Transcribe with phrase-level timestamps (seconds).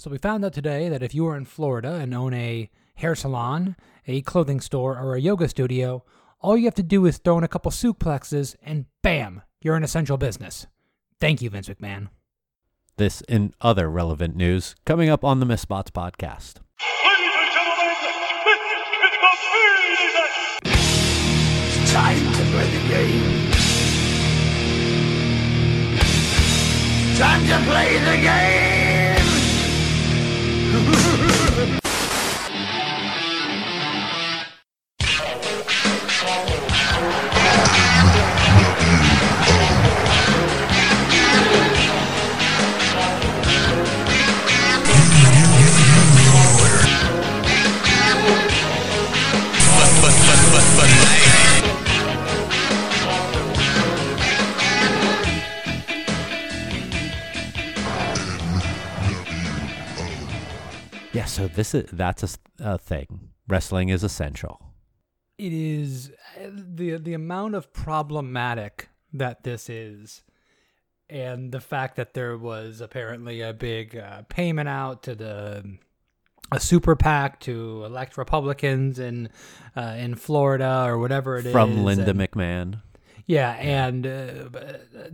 [0.00, 3.14] So we found out today that if you are in Florida and own a hair
[3.14, 6.02] salon, a clothing store, or a yoga studio,
[6.40, 9.84] all you have to do is throw in a couple suplexes and bam, you're an
[9.84, 10.66] essential business.
[11.20, 12.08] Thank you, Vince McMahon.
[12.96, 16.60] This and other relevant news coming up on the Misspots podcast.
[17.04, 18.80] Ladies and gentlemen, this is
[19.20, 20.32] the main event.
[21.92, 23.52] Time to play the game.
[27.18, 28.69] Time to play the game.
[61.20, 63.28] Yeah, so this is that's a thing.
[63.46, 64.72] Wrestling is essential.
[65.36, 66.10] It is
[66.42, 70.22] uh, the the amount of problematic that this is,
[71.10, 75.76] and the fact that there was apparently a big uh, payment out to the
[76.52, 79.28] a super PAC to elect Republicans in
[79.76, 82.80] uh, in Florida or whatever it is From Linda and- McMahon.
[83.30, 84.48] Yeah, and uh,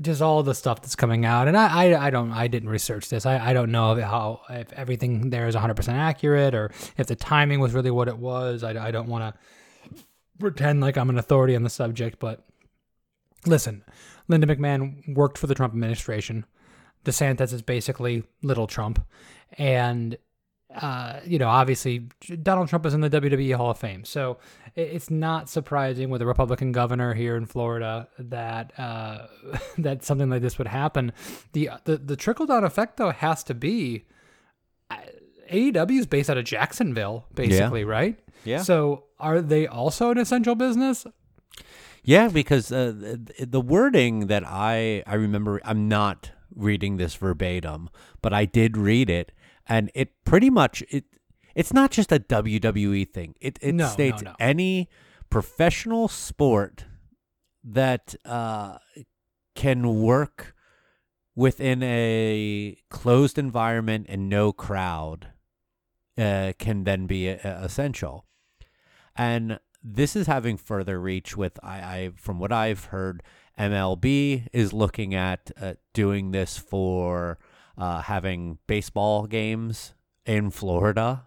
[0.01, 3.11] just all the stuff that's coming out, and I, I, I don't, I didn't research
[3.11, 3.27] this.
[3.27, 7.09] I, I don't know if how if everything there is 100 percent accurate, or if
[7.09, 8.65] the timing was really what it was.
[8.65, 10.03] I, I don't want to
[10.39, 12.43] pretend like I'm an authority on the subject, but
[13.45, 13.85] listen,
[14.29, 16.47] Linda McMahon worked for the Trump administration.
[17.05, 19.07] DeSantis is basically little Trump,
[19.59, 20.17] and
[20.77, 22.09] uh, you know, obviously
[22.43, 24.39] Donald Trump is in the WWE Hall of Fame, so
[24.75, 29.27] it's not surprising with a Republican governor here in Florida that uh,
[29.79, 31.13] that something like this would happen.
[31.53, 34.05] The the, the trickle down effect though has to be
[34.91, 34.97] uh,
[35.51, 38.19] AEW is based out of Jacksonville, basically, right?
[38.45, 38.63] Yeah.
[38.63, 41.07] So are they also an essential business?
[42.05, 47.91] Yeah, because uh, the, the wording that I I remember, I'm not reading this verbatim,
[48.23, 49.33] but I did read it,
[49.69, 51.05] and it pretty much it
[51.55, 53.35] it's not just a WWE thing.
[53.41, 54.35] It it No, no, states no.
[54.39, 54.89] any
[55.31, 56.85] professional sport
[57.65, 58.79] that uh,
[59.55, 60.55] can work
[61.35, 65.29] within a closed environment and no crowd
[66.19, 68.25] uh, can then be uh, essential.
[69.17, 73.23] And this is having further reach with I, I from what I've heard,
[73.59, 77.39] MLB is looking at uh, doing this for
[77.79, 79.95] uh, having baseball games
[80.25, 81.25] in Florida,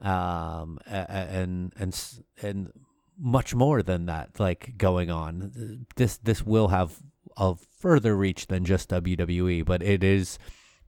[0.00, 2.72] um, and and and
[3.18, 5.86] much more than that, like going on.
[5.96, 6.98] This this will have
[7.36, 10.38] a further reach than just WWE, but it is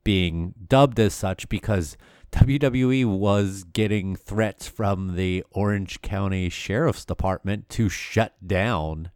[0.04, 1.96] being dubbed as such because
[2.32, 9.10] WWE was getting threats from the Orange County Sheriff's Department to shut down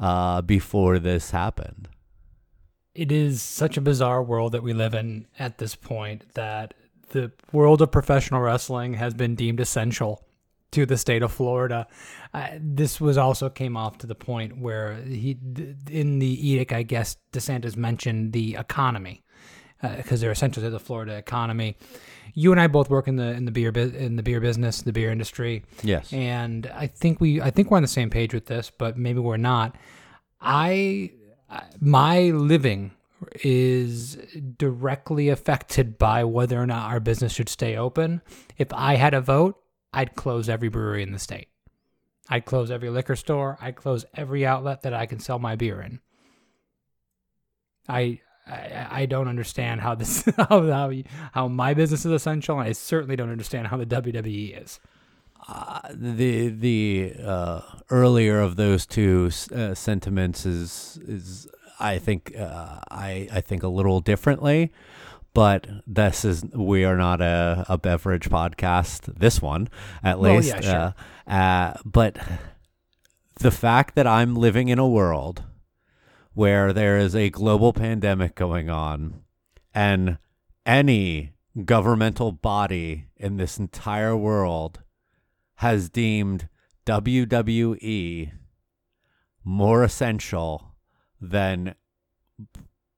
[0.00, 1.88] uh, before this happened.
[2.98, 6.74] It is such a bizarre world that we live in at this point that
[7.10, 10.24] the world of professional wrestling has been deemed essential
[10.72, 11.86] to the state of Florida.
[12.34, 15.38] Uh, this was also came off to the point where he,
[15.88, 19.22] in the edict, I guess DeSantis mentioned the economy
[19.96, 21.76] because they're essential to the Florida economy.
[22.34, 24.92] You and I both work in the in the beer in the beer business, the
[24.92, 25.64] beer industry.
[25.84, 26.12] Yes.
[26.12, 29.20] And I think we I think we're on the same page with this, but maybe
[29.20, 29.76] we're not.
[30.40, 31.12] I-
[31.80, 32.92] my living
[33.42, 34.16] is
[34.56, 38.22] directly affected by whether or not our business should stay open.
[38.56, 39.60] If I had a vote,
[39.92, 41.48] I'd close every brewery in the state.
[42.28, 43.58] I'd close every liquor store.
[43.60, 46.00] I'd close every outlet that I can sell my beer in.
[47.88, 50.92] I I, I don't understand how this how, how
[51.32, 54.78] how my business is essential, and I certainly don't understand how the WWE is.
[55.46, 57.60] Uh, the the uh,
[57.90, 61.46] earlier of those two uh, sentiments is is
[61.80, 64.72] I think uh, I I think a little differently,
[65.34, 69.14] but this is we are not a, a beverage podcast.
[69.18, 69.68] This one,
[70.02, 70.48] at Well, least.
[70.48, 70.94] yeah, sure.
[71.26, 72.18] uh, uh, but
[73.40, 75.44] the fact that I'm living in a world
[76.34, 79.22] where there is a global pandemic going on,
[79.74, 80.18] and
[80.66, 81.32] any
[81.64, 84.80] governmental body in this entire world
[85.58, 86.48] has deemed
[86.86, 88.32] WWE
[89.44, 90.74] more essential
[91.20, 91.74] than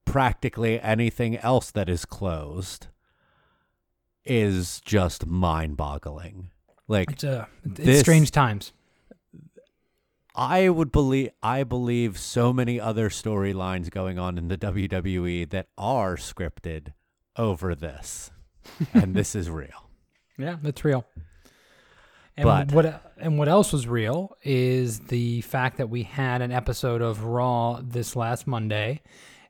[0.05, 2.89] practically anything else that is closed
[4.25, 6.51] is just mind-boggling.
[6.89, 8.73] Like It's a it's This- strange times.
[10.35, 15.69] I would believe I believe so many other storylines going on in the WWE that
[15.77, 16.93] are scripted
[17.37, 18.31] over this.
[18.95, 19.69] and this is real.
[20.39, 21.05] Yeah, that's real.
[22.40, 26.50] And But- what and what else was real is the fact that we had an
[26.52, 29.02] episode of Raw this last Monday,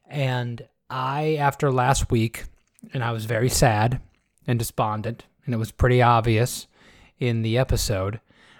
[0.09, 2.47] and I after last week,
[2.93, 4.01] and I was very sad
[4.45, 6.67] and despondent, and it was pretty obvious
[7.21, 8.19] in the episode.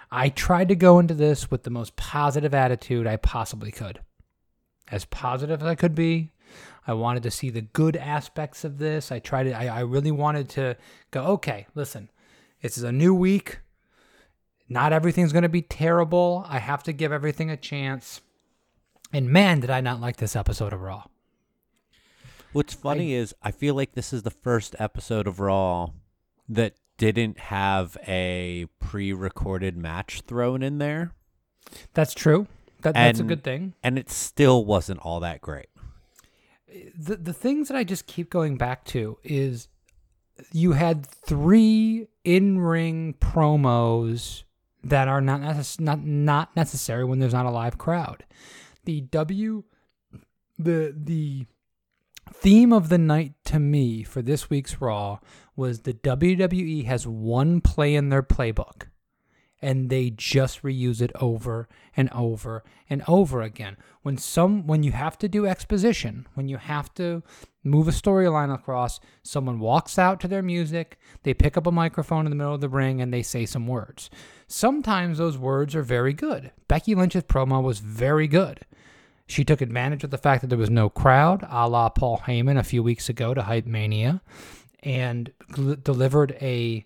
[0.09, 3.99] I tried to go into this with the most positive attitude I possibly could.
[4.89, 6.31] As positive as I could be.
[6.87, 9.11] I wanted to see the good aspects of this.
[9.11, 10.77] I tried to, I, I really wanted to
[11.11, 12.09] go, okay, listen,
[12.61, 13.59] this is a new week.
[14.71, 16.45] Not everything's going to be terrible.
[16.47, 18.21] I have to give everything a chance.
[19.11, 21.03] And man, did I not like this episode of Raw.
[22.53, 25.89] What's funny is I feel like this is the first episode of Raw
[26.47, 31.11] that didn't have a pre-recorded match thrown in there,
[31.93, 32.47] That's true.
[32.83, 33.73] That, that's a good thing.
[33.83, 35.67] and it still wasn't all that great.
[36.97, 39.67] the the things that I just keep going back to is
[40.53, 44.43] you had three in ring promos
[44.83, 48.25] that are not necess- not not necessary when there's not a live crowd.
[48.85, 49.63] The W
[50.57, 51.45] the the
[52.33, 55.19] theme of the night to me for this week's Raw
[55.55, 58.87] was the WWE has one play in their playbook
[59.61, 63.77] and they just reuse it over and over and over again.
[64.01, 67.21] When some when you have to do exposition, when you have to
[67.63, 72.25] move a storyline across, someone walks out to their music, they pick up a microphone
[72.25, 74.09] in the middle of the ring and they say some words.
[74.47, 76.51] Sometimes those words are very good.
[76.67, 78.61] Becky Lynch's promo was very good.
[79.27, 82.57] She took advantage of the fact that there was no crowd, a la Paul Heyman
[82.57, 84.21] a few weeks ago to Hype Mania,
[84.83, 85.31] and
[85.83, 86.85] delivered a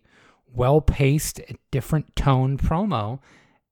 [0.55, 1.41] well paced,
[1.71, 3.19] different tone promo,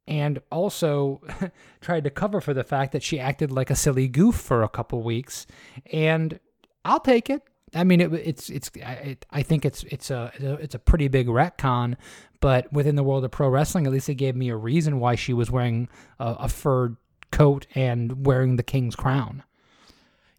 [0.08, 1.22] and also
[1.82, 4.70] tried to cover for the fact that she acted like a silly goof for a
[4.70, 5.48] couple weeks.
[5.92, 6.40] And
[6.86, 7.42] I'll take it.
[7.76, 11.28] I mean, it, it's it's it, I think it's it's a it's a pretty big
[11.28, 11.96] retcon,
[12.40, 15.16] but within the world of pro wrestling, at least it gave me a reason why
[15.16, 15.90] she was wearing
[16.20, 16.96] a, a fur
[17.32, 19.42] coat and wearing the king's crown.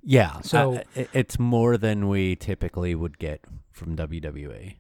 [0.07, 3.41] Yeah, So- so it's more than we typically would get
[3.73, 3.97] from.
[3.97, 4.77] WWE.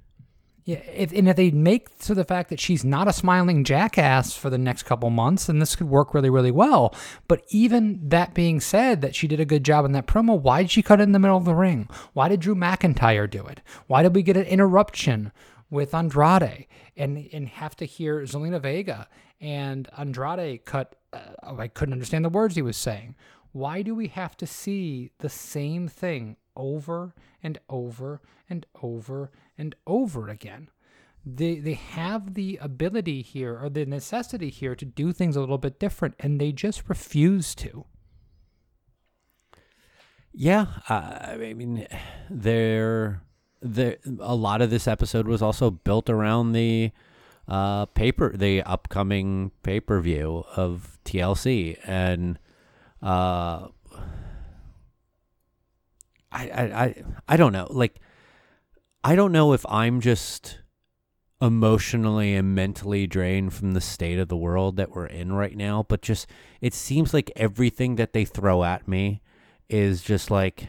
[0.66, 4.34] Yeah, if, and if they make to the fact that she's not a smiling jackass
[4.34, 6.94] for the next couple months, then this could work really, really well.
[7.28, 10.62] But even that being said, that she did a good job in that promo, why
[10.62, 11.87] did she cut it in the middle of the ring?
[12.14, 13.61] Why did Drew McIntyre do it?
[13.88, 15.32] Why did we get an interruption
[15.69, 16.66] with Andrade
[16.96, 19.06] and and have to hear Zelina Vega
[19.43, 20.96] and Andrade cut?
[21.12, 23.16] Uh, I couldn't understand the words he was saying.
[23.52, 29.74] Why do we have to see the same thing over and over and over and
[29.86, 30.68] over again?
[31.26, 35.58] They they have the ability here or the necessity here to do things a little
[35.58, 37.86] bit different, and they just refuse to.
[40.36, 41.86] Yeah, uh, I mean,
[42.28, 43.22] there,
[43.62, 43.98] there.
[44.18, 46.90] A lot of this episode was also built around the
[47.46, 52.38] uh, paper, the upcoming pay per view of TLC, and
[53.00, 53.68] uh,
[56.34, 57.69] I, I, I, don't know.
[57.70, 58.00] Like,
[59.02, 60.58] I don't know if I'm just
[61.40, 65.84] emotionally and mentally drained from the state of the world that we're in right now,
[65.88, 66.26] but just
[66.60, 69.22] it seems like everything that they throw at me
[69.69, 70.69] is just like,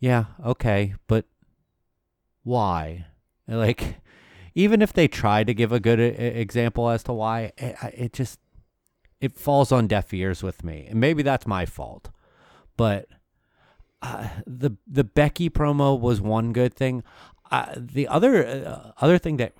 [0.00, 1.24] yeah, okay, but
[2.42, 3.06] why?
[3.46, 3.96] Like,
[4.54, 8.38] even if they try to give a good example as to why, it, it just
[9.20, 12.10] it falls on deaf ears with me, and maybe that's my fault.
[12.76, 13.06] But
[14.02, 17.02] uh, the the Becky promo was one good thing.
[17.50, 19.54] Uh, the other uh, other thing that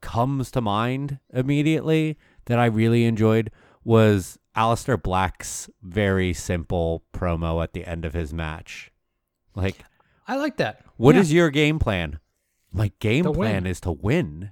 [0.00, 3.50] comes to mind immediately that I really enjoyed
[3.84, 8.90] was Aleister Black's very simple promo at the end of his match.
[9.54, 9.84] Like,
[10.26, 10.84] I like that.
[10.96, 11.20] what Yeah.
[11.20, 12.18] is your game plan?
[12.72, 13.66] My game To plan win.
[13.66, 14.50] is to win.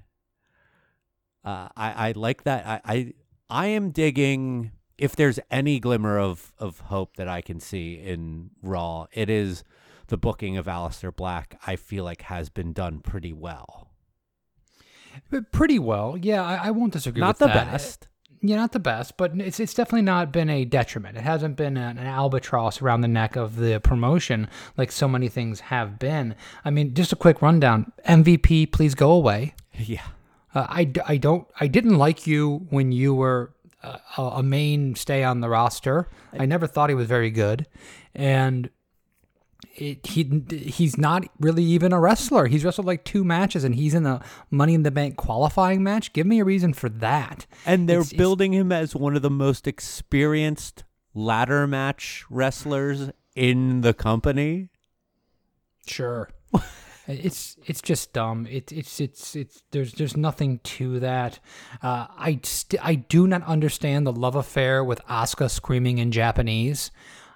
[1.43, 2.65] Uh, I, I like that.
[2.67, 3.13] I, I
[3.49, 4.71] I am digging
[5.01, 9.63] if there's any glimmer of, of hope that I can see in Raw, it is
[10.07, 13.89] the booking of Aleister Black, I feel like has been done pretty well.
[15.31, 16.17] But pretty well.
[16.21, 17.71] Yeah, I, I won't disagree Not the that.
[17.71, 18.07] best.
[18.43, 21.15] Yeah, not the best, but it's it's definitely not been a detriment.
[21.15, 25.29] It hasn't been an, an albatross around the neck of the promotion like so many
[25.29, 26.35] things have been.
[26.65, 29.55] I mean, just a quick rundown: MVP, please go away.
[29.73, 30.05] Yeah.
[30.53, 30.83] Uh, I
[31.17, 36.07] don't I didn't like you when you were a a mainstay on the roster.
[36.37, 37.67] I never thought he was very good,
[38.15, 38.69] and
[39.75, 42.47] it, he he's not really even a wrestler.
[42.47, 46.13] He's wrestled like two matches, and he's in the Money in the Bank qualifying match.
[46.13, 47.45] Give me a reason for that.
[47.65, 50.83] And they're It's- it's- building him as one of the most experienced
[51.13, 54.69] ladder match wrestlers in the company.
[55.87, 56.29] Sure.
[57.11, 58.47] It's it's just dumb.
[58.49, 61.39] It, it's it's it's there's there's nothing to that.
[61.81, 66.91] Uh, I st- I do not understand the love affair with Asuka screaming in Japanese.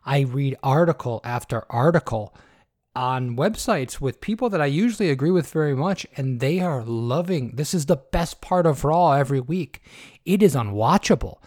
[0.05, 2.35] I read article after article
[2.95, 7.55] on websites with people that I usually agree with very much, and they are loving.
[7.55, 9.81] This is the best part of Raw every week.
[10.25, 11.37] It is unwatchable.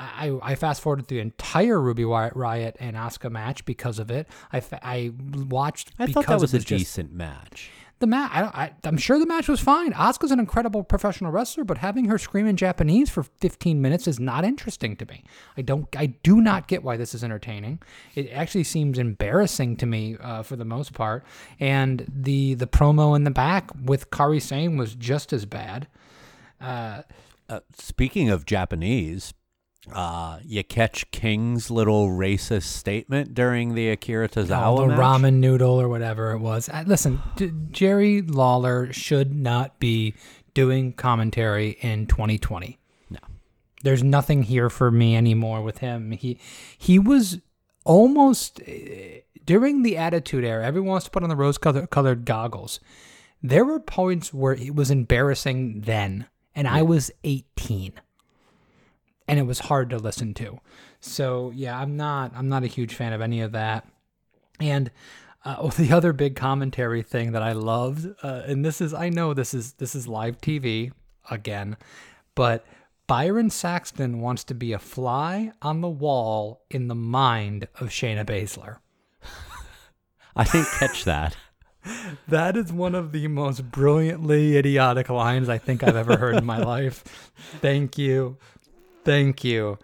[0.00, 4.28] I, I fast forwarded the entire Ruby Riott and Asuka match because of it.
[4.52, 5.10] I, fa- I
[5.48, 5.90] watched.
[5.98, 7.70] I because thought that was a just- decent match.
[7.98, 8.30] the match.
[8.32, 9.92] I, I, I'm sure the match was fine.
[9.92, 14.20] Asuka's an incredible professional wrestler, but having her scream in Japanese for 15 minutes is
[14.20, 15.24] not interesting to me.
[15.56, 15.88] I don't.
[15.96, 17.80] I do not get why this is entertaining.
[18.14, 21.24] It actually seems embarrassing to me uh, for the most part.
[21.58, 25.88] And the the promo in the back with Kairi Sane was just as bad.
[26.60, 27.02] Uh,
[27.76, 29.32] speaking of Japanese,
[29.92, 34.98] uh, you catch King's little racist statement during the Akira Tozawa Oh, the match?
[34.98, 36.68] ramen noodle or whatever it was.
[36.68, 40.14] Uh, listen, J- Jerry Lawler should not be
[40.54, 42.78] doing commentary in 2020.
[43.10, 43.18] No.
[43.82, 46.12] There's nothing here for me anymore with him.
[46.12, 46.38] He
[46.76, 47.38] he was
[47.84, 48.72] almost uh,
[49.44, 50.64] during the Attitude Era.
[50.66, 52.80] Everyone wants to put on the rose-colored colored goggles.
[53.42, 56.26] There were points where it was embarrassing then,
[56.56, 57.92] and I was 18
[59.28, 60.58] and it was hard to listen to.
[61.00, 63.86] So yeah, I'm not I'm not a huge fan of any of that.
[64.58, 64.90] And
[65.44, 69.34] uh, the other big commentary thing that I loved, uh, and this is I know
[69.34, 70.92] this is this is live TV
[71.30, 71.76] again,
[72.34, 72.66] but
[73.06, 78.24] Byron Saxton wants to be a fly on the wall in the mind of Shayna
[78.24, 78.78] Baszler.
[80.36, 81.36] I didn't catch that.
[82.28, 86.44] That is one of the most brilliantly idiotic lines I think I've ever heard in
[86.44, 87.32] my life.
[87.62, 88.36] Thank you.
[89.08, 89.78] Thank you,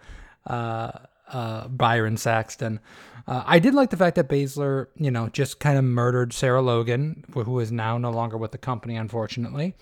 [0.45, 0.91] uh,
[1.27, 2.79] uh, Byron Saxton.
[3.27, 6.61] Uh, I did like the fact that Baszler, you know, just kind of murdered Sarah
[6.61, 9.73] Logan, who is now no longer with the company, unfortunately.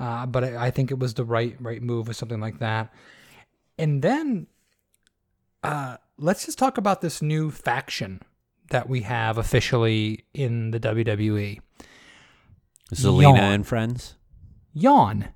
[0.00, 2.90] Uh, but I, I think it was the right right move or something like that.
[3.76, 4.46] And then,
[5.62, 8.22] uh, let's just talk about this new faction
[8.70, 10.80] that we have officially in the.
[10.80, 11.60] WWE.
[12.94, 13.38] Zelina Yawn.
[13.38, 14.14] and friends.
[14.72, 15.28] Yawn.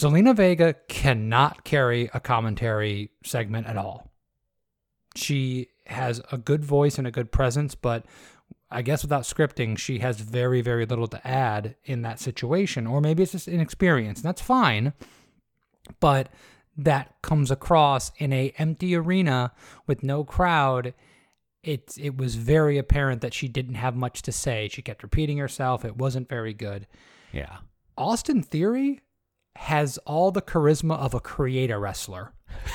[0.00, 4.10] Zelina Vega cannot carry a commentary segment at all.
[5.14, 8.06] She has a good voice and a good presence, but
[8.70, 12.86] I guess without scripting, she has very, very little to add in that situation.
[12.86, 14.94] Or maybe it's just inexperience, and that's fine.
[15.98, 16.30] But
[16.78, 19.52] that comes across in a empty arena
[19.86, 20.94] with no crowd.
[21.62, 24.68] It it was very apparent that she didn't have much to say.
[24.68, 25.84] She kept repeating herself.
[25.84, 26.86] It wasn't very good.
[27.32, 27.58] Yeah.
[27.98, 29.00] Austin Theory
[29.60, 32.32] has all the charisma of a creator wrestler.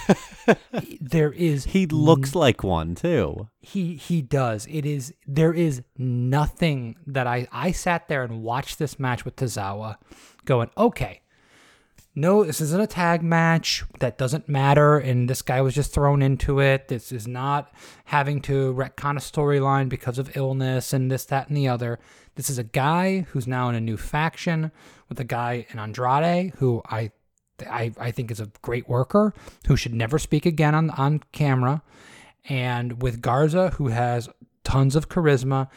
[1.02, 3.50] there is He looks like one too.
[3.60, 4.68] he he does.
[4.70, 9.36] It is there is nothing that I I sat there and watched this match with
[9.36, 9.96] Tozawa
[10.46, 11.22] going, "Okay.
[12.18, 13.84] No, this isn't a tag match.
[14.00, 16.88] That doesn't matter and this guy was just thrown into it.
[16.88, 17.74] This is not
[18.06, 22.00] having to retcon a storyline because of illness and this that and the other.
[22.36, 24.72] This is a guy who's now in a new faction
[25.10, 27.12] with a guy in Andrade who I
[27.70, 29.34] I, I think is a great worker
[29.68, 31.82] who should never speak again on on camera
[32.48, 34.30] and with Garza, who has
[34.64, 35.68] tons of charisma.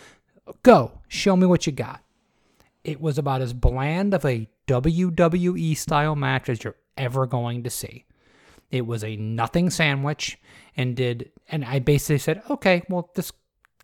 [0.63, 2.01] Go, show me what you got.
[2.85, 7.71] It was about as bland of a WWE style match as you're ever going to
[7.71, 8.05] see.
[8.71, 10.39] It was a nothing sandwich,
[10.77, 13.33] and did and I basically said, okay, well this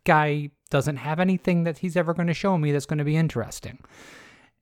[0.03, 3.15] guy doesn't have anything that he's ever going to show me that's going to be
[3.15, 3.79] interesting.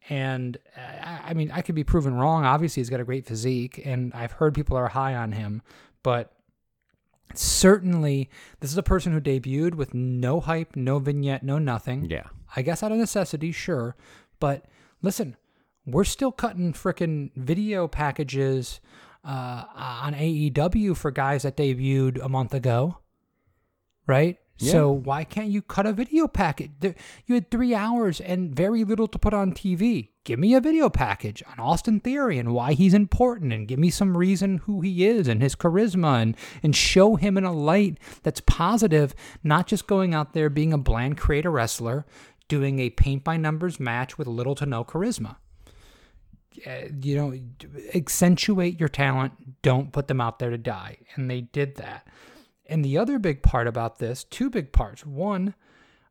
[0.09, 2.45] And uh, I I mean, I could be proven wrong.
[2.45, 5.61] Obviously, he's got a great physique, and I've heard people are high on him,
[6.03, 6.33] but
[7.33, 12.05] certainly this is a person who debuted with no hype, no vignette, no nothing.
[12.05, 12.27] Yeah.
[12.55, 13.95] I guess out of necessity, sure.
[14.43, 14.65] But
[15.01, 15.37] listen,
[15.85, 18.81] we're still cutting frickin' video packages
[19.23, 22.97] uh, on AEW for guys that debuted a month ago,
[24.05, 24.37] right?
[24.57, 26.71] So why can't you cut a video package?
[26.79, 26.95] There-
[27.25, 30.09] You had three hours and very little to put on TV.
[30.25, 33.89] Give me a video package on Austin Theory and why he's important, and give me
[33.89, 37.97] some reason who he is and his charisma, and and show him in a light
[38.21, 42.05] that's positive, not just going out there being a bland creator wrestler,
[42.59, 45.37] doing a paint by numbers match with little to no charisma
[46.65, 47.33] uh, you know,
[47.93, 49.61] accentuate your talent.
[49.61, 50.97] Don't put them out there to die.
[51.15, 52.07] And they did that.
[52.65, 55.05] And the other big part about this, two big parts.
[55.05, 55.55] One,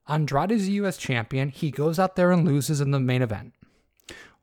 [0.09, 0.97] Andrade is a U.S.
[0.97, 1.49] champion.
[1.49, 3.55] He goes out there and loses in the main event.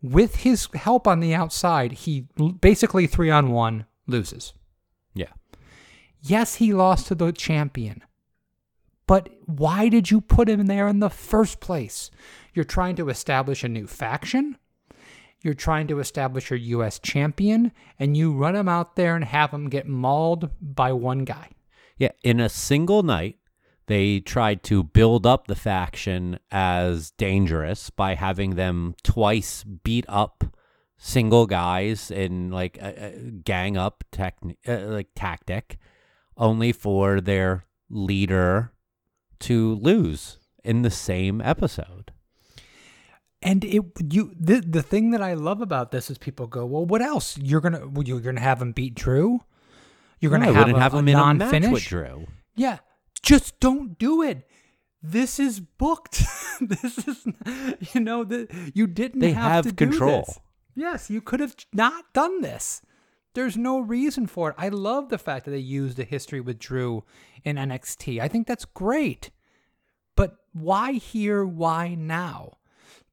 [0.02, 2.28] With his help on the outside, he
[2.62, 4.54] basically three on one loses.
[5.14, 5.34] Yeah.
[6.22, 8.04] Yes, he lost to the champion.
[9.10, 12.12] But why did you put him there in the first place?
[12.54, 14.56] You're trying to establish a new faction.
[15.42, 17.00] You're trying to establish your U.S.
[17.00, 21.50] champion, and you run him out there and have him get mauled by one guy.
[21.98, 23.40] Yeah, in a single night,
[23.88, 30.44] they tried to build up the faction as dangerous by having them twice beat up
[31.00, 35.80] single guys in like a, a gang up techni- uh, like tactic,
[36.38, 38.72] only for their leader
[39.42, 42.12] to lose in the same episode.
[43.42, 46.86] And it you the the thing that I love about this is people go, well,
[46.86, 47.38] what else?
[47.38, 49.42] You're gonna well, you're gonna have him beat Drew.
[50.20, 51.88] You're gonna No, have, a, have him a match with non-finish.
[51.88, 52.28] Drew.
[52.56, 52.80] Yeah,
[53.22, 54.46] just don't do it.
[55.02, 56.22] This is booked.
[56.62, 57.26] this is,
[57.94, 60.28] you know, that you didn't They have, have to do control.
[60.76, 62.82] Yes, you could have not done this.
[63.34, 64.56] There's no reason for it.
[64.58, 67.04] I love the fact that they used the history with Drew
[67.44, 68.20] in NXT.
[68.20, 69.30] I think that's great.
[70.16, 71.46] But why here?
[71.46, 72.58] Why now?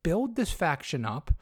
[0.02, 1.32] Build this faction up.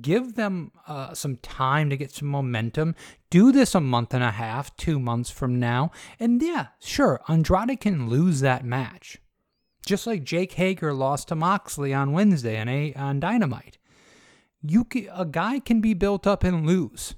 [0.00, 2.94] Give them uh, some time to get some momentum.
[3.28, 5.90] Do this a month and a half, two months from now.
[6.18, 9.18] And yeah, sure, Andrade can lose that match.
[9.84, 13.78] Just like Jake Hager lost to Moxley on Wednesday on, a, on Dynamite.
[14.62, 17.16] You ca a guy can be built up and lose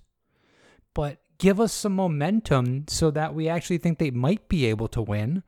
[0.94, 5.02] but give us some momentum so that we actually think they might be able to
[5.02, 5.42] win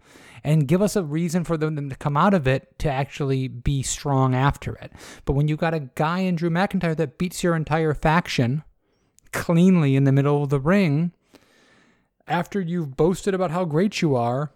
[0.45, 3.83] and give us a reason for them to come out of it to actually be
[3.83, 4.93] strong after it.
[5.25, 8.63] But when you've got a guy in Drew McIntyre that beats your entire faction
[9.33, 11.13] cleanly in the middle of the ring,
[12.27, 14.53] after you've boasted about how great you are,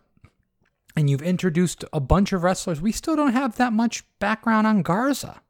[0.97, 4.83] and you've introduced a bunch of wrestlers, we still don't have that much background on
[4.83, 5.41] Garza.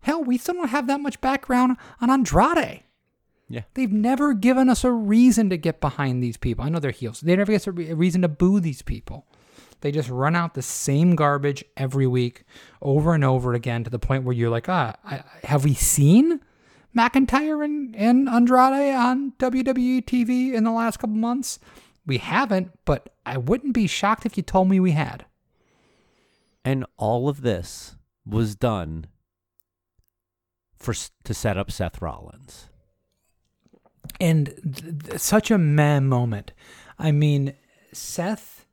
[0.00, 2.83] Hell, we still don't have that much background on Andrade.
[3.54, 3.62] Yeah.
[3.74, 6.64] They've never given us a reason to get behind these people.
[6.64, 7.20] I know they're heels.
[7.20, 9.28] They never give us a, re- a reason to boo these people.
[9.80, 12.42] They just run out the same garbage every week,
[12.82, 16.40] over and over again, to the point where you're like, ah, I, have we seen
[16.96, 21.60] McIntyre and, and Andrade on WWE TV in the last couple months?
[22.04, 25.26] We haven't, but I wouldn't be shocked if you told me we had.
[26.64, 27.94] And all of this
[28.26, 29.06] was done
[30.74, 32.68] for to set up Seth Rollins.
[34.20, 36.52] And th- th- such a meh moment.
[36.98, 37.54] I mean,
[37.92, 38.66] Seth,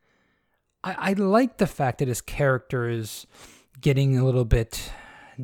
[0.83, 3.27] I, I like the fact that his character is
[3.79, 4.91] getting a little bit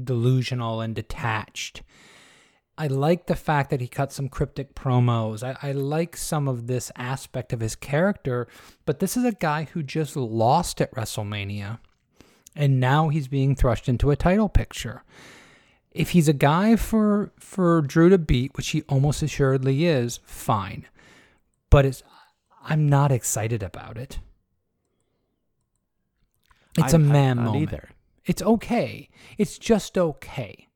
[0.04, 1.82] delusional and detached.
[2.78, 5.41] I like the fact that he cut some cryptic promos.
[5.41, 8.47] I, I like some of this aspect of his character,
[8.86, 11.80] but this is a guy who just lost at WrestleMania,
[12.56, 15.04] and now he's being thrust into a title picture
[15.97, 20.86] if he's a guy for for Drew to beat, which he almost assuredly is, fine.
[21.69, 22.03] But it's
[22.63, 24.19] I'm not excited about it.
[26.77, 27.63] It's a I'm- I'm man not moment.
[27.63, 27.89] either.
[28.25, 29.10] It's okay.
[29.38, 30.67] It's just okay.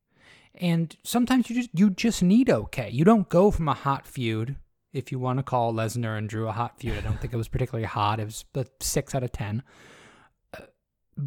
[0.55, 2.89] And sometimes you just you just need okay.
[2.89, 4.55] You don't go from a hot feud,
[4.93, 6.97] if you want to call Lesnar and Drew a hot feud.
[6.97, 8.19] I don't think it was particularly hot.
[8.19, 9.63] It was a six out of ten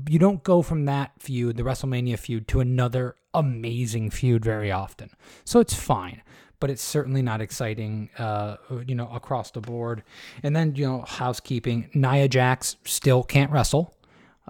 [0.08, 5.10] you don't go from that feud, the WrestleMania feud, to another amazing feud very often.
[5.44, 6.22] So it's fine,
[6.60, 10.02] but it's certainly not exciting, uh, you know, across the board.
[10.42, 13.94] And then, you know, housekeeping Nia Jax still can't wrestle,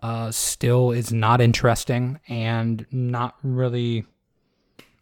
[0.03, 4.05] uh, still is not interesting and not really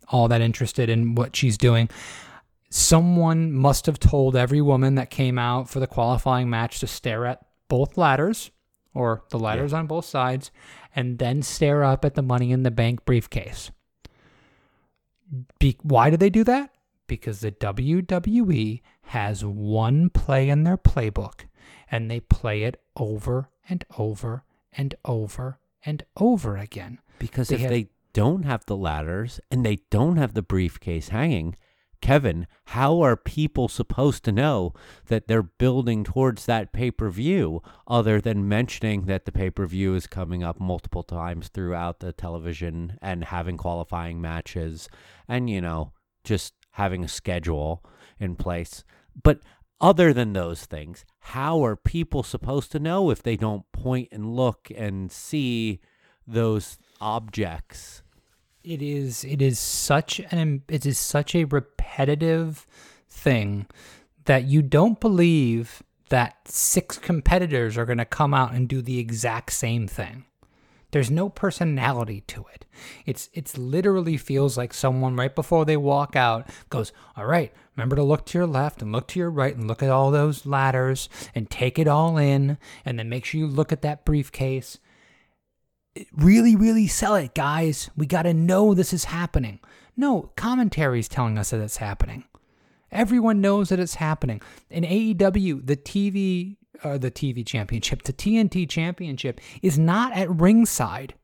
[0.09, 1.89] all that interested in what she's doing.
[2.71, 7.27] Someone must have told every woman that came out for the qualifying match to stare
[7.27, 8.51] at both ladders
[8.95, 10.51] or the ladders on both sides
[10.95, 13.71] and then stare up at the money in the bank briefcase.
[15.59, 16.71] Be- why do they do that?
[17.07, 21.43] Because the WWE has one play in their playbook
[21.91, 24.45] and they play it over and over
[24.77, 26.99] and over and over again.
[27.19, 31.09] Because They if have- they don't have the ladders and they don't have the briefcase
[31.09, 31.57] hanging,
[32.03, 34.75] Kevin, how are people supposed to know
[35.07, 39.65] that they're building towards that pay per view other than mentioning that the pay per
[39.67, 44.89] view is coming up multiple times throughout the television and having qualifying matches
[45.29, 45.93] and, you know,
[46.25, 47.85] just having a schedule
[48.19, 48.83] in place?
[49.23, 49.39] But
[49.81, 54.35] other than those things, how are people supposed to know if they don't point and
[54.35, 55.81] look and see
[56.27, 58.02] those objects?
[58.65, 62.67] It is it is such an it is such a repetitive
[63.09, 63.67] thing
[64.25, 68.99] that you don't believe that six competitors are going to come out and do the
[68.99, 70.27] exact same thing.
[70.91, 72.67] There's no personality to it.
[73.07, 77.97] It's it's literally feels like someone right before they walk out goes all right remember
[77.97, 80.47] to look to your left and look to your right and look at all those
[80.47, 84.79] ladders and take it all in and then make sure you look at that briefcase
[86.13, 87.91] really, really sell it, guys.
[87.97, 89.61] We got to know this is happening.
[89.97, 92.25] No, commentary is telling us that it's happening.
[92.91, 94.41] Everyone knows that it's happening.
[94.71, 101.15] In AEW, the TV, uh, the TV championship, the TNT championship is not at ringside,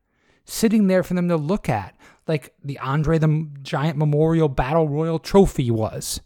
[0.45, 1.95] sitting there for them to look at,
[2.27, 6.21] like the Andre the Giant Memorial Battle Royal Trophy was.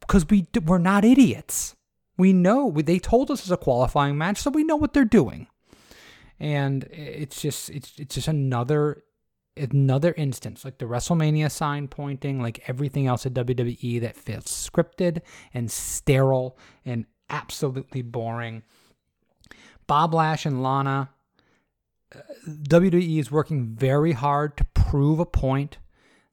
[0.00, 1.76] Because we we're not idiots.
[2.16, 5.46] We know they told us it's a qualifying match, so we know what they're doing.
[6.40, 9.04] And it's just it's it's just another
[9.56, 15.20] another instance, like the WrestleMania sign pointing, like everything else at WWE that feels scripted
[15.52, 18.62] and sterile and absolutely boring.
[19.86, 21.10] Bobby Lashley and Lana,
[22.14, 25.78] uh, WWE is working very hard to prove a point.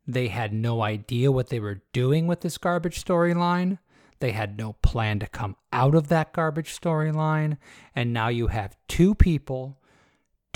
[0.08, 3.80] They had no idea what they were doing with this garbage storyline.
[4.20, 7.58] They had no plan to come out of that garbage storyline.
[7.96, 9.80] And now you have two people,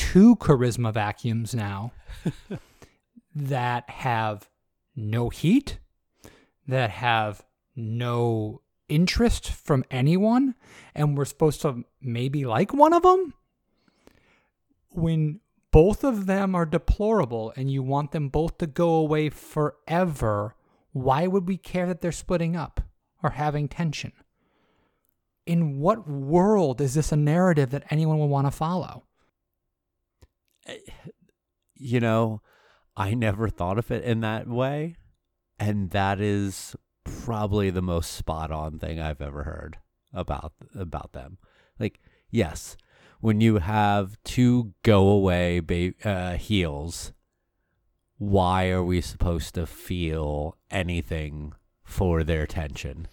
[0.01, 1.91] two charisma vacuums now
[3.35, 4.49] that have
[4.95, 5.77] no heat,
[6.67, 7.43] that have
[7.75, 10.55] no interest from anyone,
[10.95, 13.35] and we're supposed to maybe like one of them?
[14.89, 15.39] When
[15.71, 20.55] both of them are deplorable and you want them both to go away forever,
[20.93, 22.81] why would we care that they're splitting up
[23.21, 24.13] or having tension?
[25.45, 29.03] In what world is this a narrative that anyone will want to follow?
[31.75, 32.41] you know,
[32.95, 34.95] I never thought of it in that way.
[35.59, 39.77] And that is probably the most spot on thing I've ever heard
[40.13, 41.37] about about them.
[41.79, 42.75] Like, yes,
[43.19, 47.13] when you have two go away ba- uh, heels,
[48.17, 51.53] why are we supposed to feel anything
[51.83, 53.07] for their tension?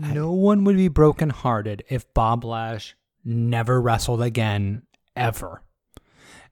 [0.00, 4.82] No one would be brokenhearted if Bobby Lashley never wrestled again,
[5.14, 5.62] ever.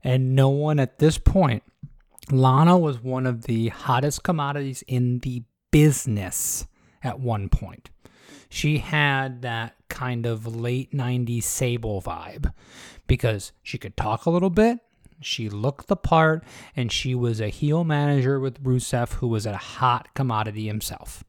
[0.04, 1.62] And no one at this point,
[2.30, 6.66] Lana was one of the hottest commodities in the business
[7.02, 7.90] at one point.
[8.48, 12.52] She had that kind of late 90s Sable vibe
[13.06, 14.78] because she could talk a little bit,
[15.20, 16.44] she looked the part,
[16.76, 21.24] and she was a heel manager with Rusev, who was a hot commodity himself.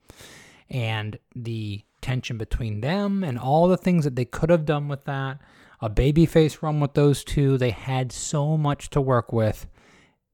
[0.69, 5.05] And the tension between them and all the things that they could have done with
[5.05, 5.39] that,
[5.83, 9.67] a babyface run with those two, they had so much to work with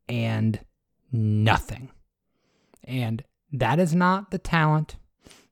[0.07, 0.59] and
[1.11, 1.89] nothing.
[2.83, 4.97] And that is not the talent,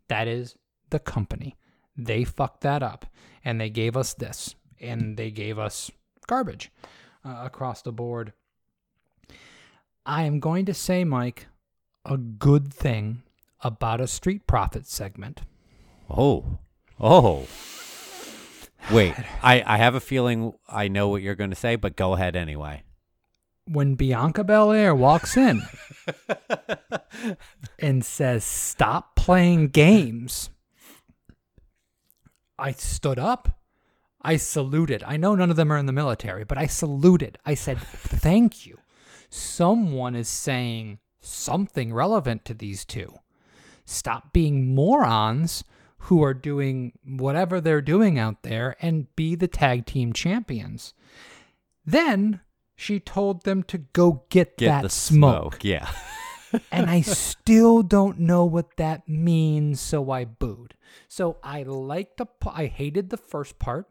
[0.08, 0.56] that is
[0.92, 1.56] the company.
[1.98, 3.08] They fucked that up
[3.44, 5.90] and they gave us this and they gave us
[6.28, 6.72] garbage
[7.26, 8.34] uh, across the board.
[10.06, 11.48] I am going to say, Mike,
[12.06, 13.24] a good thing
[13.62, 15.42] about a Street Profit segment.
[16.08, 16.60] Oh,
[17.00, 17.48] oh.
[18.92, 22.14] Wait, I, I have a feeling I know what you're going to say, but go
[22.14, 22.84] ahead anyway.
[23.66, 25.64] When Bianca Belair walks in
[27.80, 30.52] and says, Stop playing games,
[32.58, 33.60] I stood up.
[34.22, 35.04] I saluted.
[35.04, 37.38] I know none of them are in the military, but I saluted.
[37.46, 38.78] I said, Thank you.
[39.30, 43.16] Someone is saying something relevant to these two.
[43.86, 45.66] Stop being morons
[46.02, 50.94] who are doing whatever they're doing out there and be the tag team champions.
[51.86, 52.42] Then
[52.76, 55.56] she told them to go get, Get that smoke.
[55.56, 55.64] smoke.
[55.64, 55.90] Yeah.
[56.72, 60.76] and I still don't know what that means, so I booed.
[61.08, 63.88] So I liked the I hated the first part,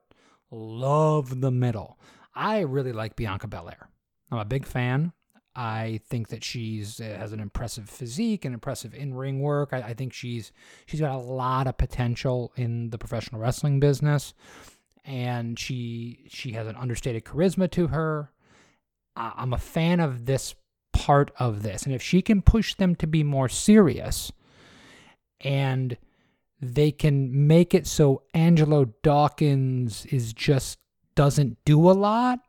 [0.50, 1.98] love the middle.
[2.34, 3.90] I really like Bianca Belair.
[4.30, 5.12] I'm a big fan.
[5.56, 9.70] I think that she's uh, has an impressive physique and impressive in ring work.
[9.72, 10.52] I, I think she's
[10.84, 14.34] she's got a lot of potential in the professional wrestling business,
[15.04, 18.30] and she she has an understated charisma to her.
[19.16, 20.54] I'm a fan of this
[20.92, 21.84] part of this.
[21.84, 24.32] And if she can push them to be more serious
[25.40, 25.96] and
[26.60, 30.78] they can make it so Angelo Dawkins is just
[31.14, 32.40] doesn't do a lot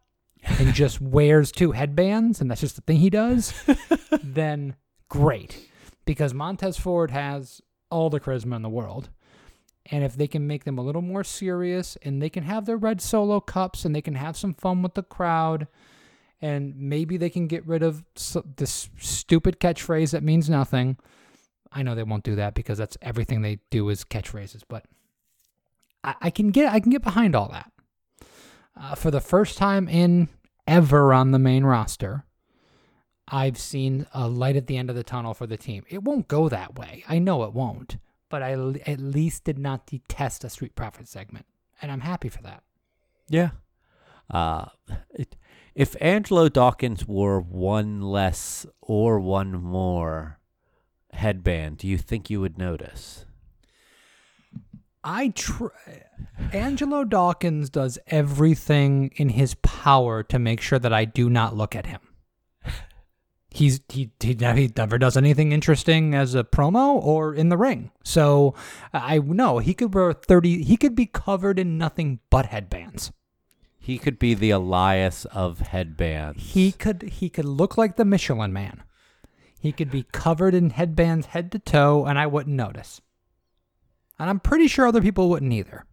[0.60, 3.54] and just wears two headbands and that's just the thing he does,
[4.24, 4.76] then
[5.10, 5.70] great.
[6.06, 9.10] Because Montez Ford has all the charisma in the world.
[9.90, 12.78] And if they can make them a little more serious and they can have their
[12.78, 15.68] red solo cups and they can have some fun with the crowd
[16.42, 18.04] and maybe they can get rid of
[18.58, 20.98] this stupid catchphrase that means nothing.
[21.72, 24.86] I know they won't do that because that's everything they do is catchphrases, but
[26.04, 27.72] I, I can get I can get behind all that.
[28.80, 30.30] Uh, for the first time in
[30.68, 32.26] ever on the main roster,
[33.28, 35.84] I've seen a light at the end of the tunnel for the team.
[35.90, 37.04] It won't go that way.
[37.10, 37.98] I know it won't,
[38.30, 41.46] but I l- at least did not detest a Street Profit segment,
[41.82, 42.64] and I'm happy for that.
[43.30, 43.50] Yeah.
[44.30, 44.66] Uh,
[45.12, 45.36] it,
[45.76, 50.40] if Angelo Dawkins wore one less or one more
[51.14, 53.26] headband, do you think you would notice?
[55.10, 55.68] I tr-
[56.52, 61.78] Angelo Dawkins does everything in his power to make sure that I do not look
[61.78, 62.02] at him.
[63.50, 67.92] He's he he, he never does anything interesting as a promo or in the ring.
[68.04, 68.54] So
[68.94, 70.62] I know he could wear thirty.
[70.64, 73.14] He could be covered in nothing but headbands.
[73.80, 76.52] He could be the Elias of headbands.
[76.52, 78.84] He could he could look like the Michelin Man.
[79.58, 83.00] He could be covered in headbands head to toe, and I wouldn't notice.
[84.20, 85.86] And I'm pretty sure other people wouldn't either.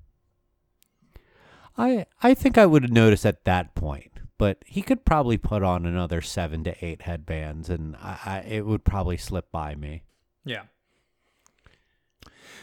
[1.76, 5.86] I I think I would notice at that point, but he could probably put on
[5.86, 10.02] another seven to eight headbands, and I, I it would probably slip by me.
[10.44, 10.62] Yeah.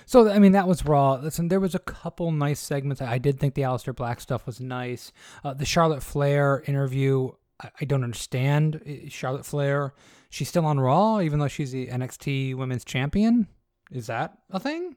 [0.05, 1.13] So I mean that was raw.
[1.15, 3.01] Listen, there was a couple nice segments.
[3.01, 5.11] I did think the Aleister Black stuff was nice.
[5.43, 8.81] Uh, the Charlotte Flair interview, I, I don't understand.
[9.09, 9.93] Charlotte Flair,
[10.29, 13.47] she's still on Raw even though she's the NXT Women's Champion.
[13.91, 14.95] Is that a thing?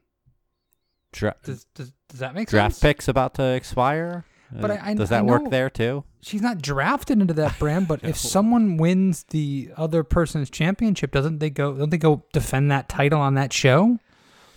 [1.15, 2.51] Dra- Does does, does that make sense?
[2.51, 2.81] draft sense?
[2.81, 4.25] picks about to expire.
[4.51, 6.03] But Uh, I- I- does I that work there too?
[6.21, 11.39] She's not drafted into that brand, but if someone wins the other person's championship, doesn't
[11.39, 11.73] they go?
[11.73, 13.99] Don't they go defend that title on that show?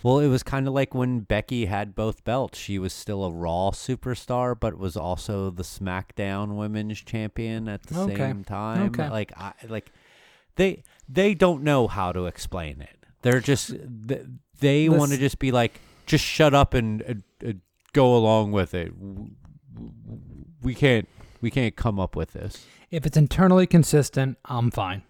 [0.01, 2.57] Well, it was kind of like when Becky had both belts.
[2.57, 7.99] She was still a Raw superstar, but was also the SmackDown Women's Champion at the
[8.01, 8.15] Okay.
[8.15, 8.83] same time.
[8.89, 9.09] Okay.
[9.09, 9.91] Like, I like
[10.55, 12.97] they they don't know how to explain it.
[13.23, 13.73] They're just
[14.07, 14.25] th-
[14.61, 17.53] they want to just be like, just shut up and uh, uh,
[17.93, 18.91] go along with it.
[20.61, 21.07] We can't
[21.39, 22.65] we can't come up with this.
[22.91, 25.03] If it's internally consistent, I'm fine.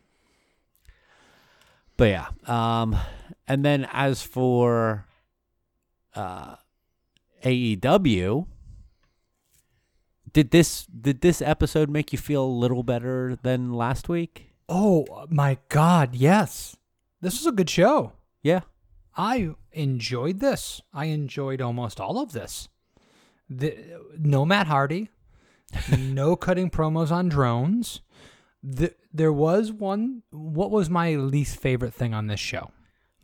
[1.98, 2.98] But yeah, um,
[3.48, 5.06] and then as for
[6.16, 6.56] uh,
[7.44, 8.46] AEW,
[10.32, 14.52] did this did this episode make you feel a little better than last week?
[14.68, 16.76] Oh my God, yes.
[17.22, 18.14] This was a good show.
[18.44, 18.62] Yeah,
[19.16, 20.82] I enjoyed this.
[20.94, 22.70] I enjoyed almost all of this.
[23.50, 23.76] The,
[24.18, 25.10] no Matt Hardy,
[25.98, 28.02] no cutting promos on drones.
[28.62, 30.24] The, there was one.
[30.32, 32.72] What was my least favorite thing on this show?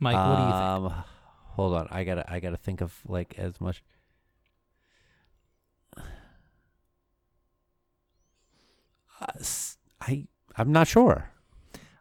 [0.00, 0.94] Mike, what do you think?
[0.94, 1.04] Um,
[1.56, 3.82] hold on, I gotta I gotta think of like as much.
[9.20, 9.26] Uh,
[10.00, 11.30] I I'm not sure.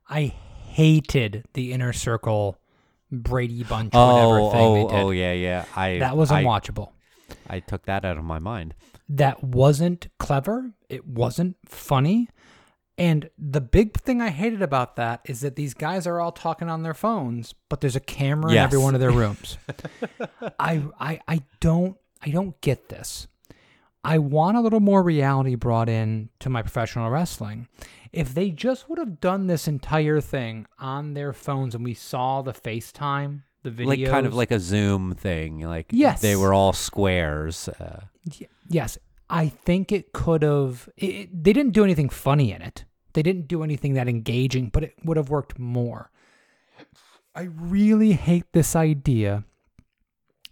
[0.10, 0.34] I
[0.66, 2.58] hated the inner circle
[3.20, 5.04] Brady Bunch oh, whatever Oh thing oh they did.
[5.06, 5.66] oh yeah yeah.
[5.76, 6.90] I that was unwatchable.
[7.50, 8.74] I took that out of my mind.
[9.10, 10.72] that wasn't clever.
[10.90, 12.30] It wasn't funny.
[12.98, 16.70] And the big thing I hated about that is that these guys are all talking
[16.70, 19.58] on their phones, but there's a camera in every one of their rooms.
[20.60, 23.28] I, I I don't I don't get this.
[24.06, 27.68] I want a little more reality brought in to my professional wrestling.
[28.14, 32.42] If they just would have done this entire thing on their phones and we saw
[32.42, 35.60] the FaceTime, the videos, like kind of like a Zoom thing.
[35.62, 36.22] Like Yes.
[36.22, 37.68] they were all squares.
[37.68, 38.02] Uh,
[38.40, 38.98] Y- yes,
[39.30, 40.88] I think it could have.
[40.98, 42.86] They didn't do anything funny in it.
[43.14, 46.12] They didn't do anything that engaging, but it would have worked more.
[47.34, 49.44] I really hate this idea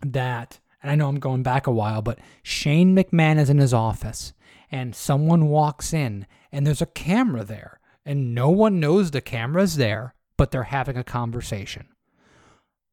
[0.01, 3.73] that, and I know I'm going back a while, but Shane McMahon is in his
[3.73, 4.33] office
[4.69, 9.77] and someone walks in and there's a camera there and no one knows the camera's
[9.77, 11.87] there, but they're having a conversation.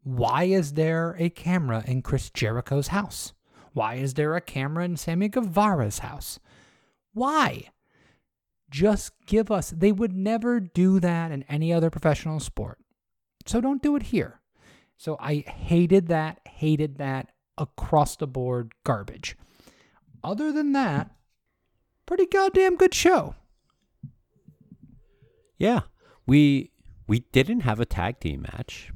[0.04, 3.32] Why is there a camera in Chris Jericho's house?
[3.72, 6.38] Why is there a camera in Sammy Guevara's house?
[7.12, 7.70] Why?
[8.70, 9.70] Just give us.
[9.70, 12.78] They would never do that in any other professional sport.
[13.46, 14.40] So don't do it here.
[14.96, 19.36] So I hated that, hated that across the board garbage.
[20.24, 21.10] Other than that,
[22.06, 23.36] pretty goddamn good show.
[25.58, 25.82] yeah,
[26.26, 26.72] we
[27.06, 28.92] we didn't have a tag team match.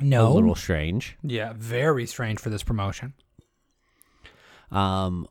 [0.00, 0.28] No.
[0.28, 1.16] A little strange.
[1.22, 3.14] Yeah, very strange for this promotion.
[4.70, 5.28] Um,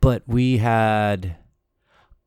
[0.00, 1.36] but we had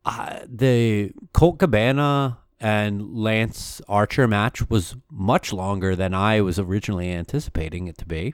[0.04, 7.12] uh, the Colt Cabana and Lance Archer match was much longer than I was originally
[7.12, 8.34] anticipating it to be.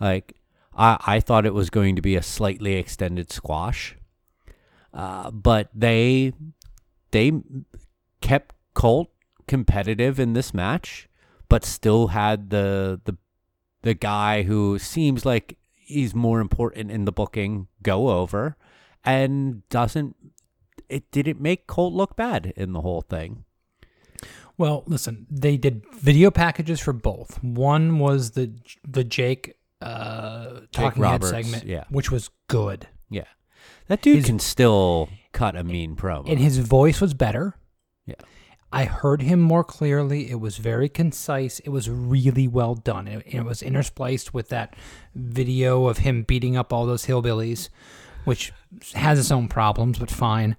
[0.00, 0.36] Like,
[0.74, 3.96] I I thought it was going to be a slightly extended squash,
[4.92, 6.32] uh, but they
[7.10, 7.32] they
[8.20, 9.10] kept Colt
[9.46, 11.08] competitive in this match,
[11.48, 13.16] but still had the the
[13.82, 18.56] the guy who seems like he's more important in the booking go over
[19.04, 20.16] and doesn't
[20.88, 23.44] it didn't make Colt look bad in the whole thing.
[24.58, 27.42] Well, listen, they did video packages for both.
[27.42, 28.52] One was the
[28.86, 29.56] the Jake
[29.86, 31.84] uh talking Roberts, head segment, yeah.
[31.90, 32.88] which was good.
[33.10, 33.24] Yeah.
[33.88, 36.28] That dude His- can still cut a mean promo.
[36.28, 37.54] and his voice was better.
[38.06, 38.14] Yeah.
[38.72, 40.30] I heard him more clearly.
[40.30, 41.60] It was very concise.
[41.60, 43.06] It was really well done.
[43.06, 44.74] It, it was interspliced with that
[45.14, 47.68] video of him beating up all those hillbillies,
[48.24, 48.52] which
[48.94, 50.56] has its own problems, but fine.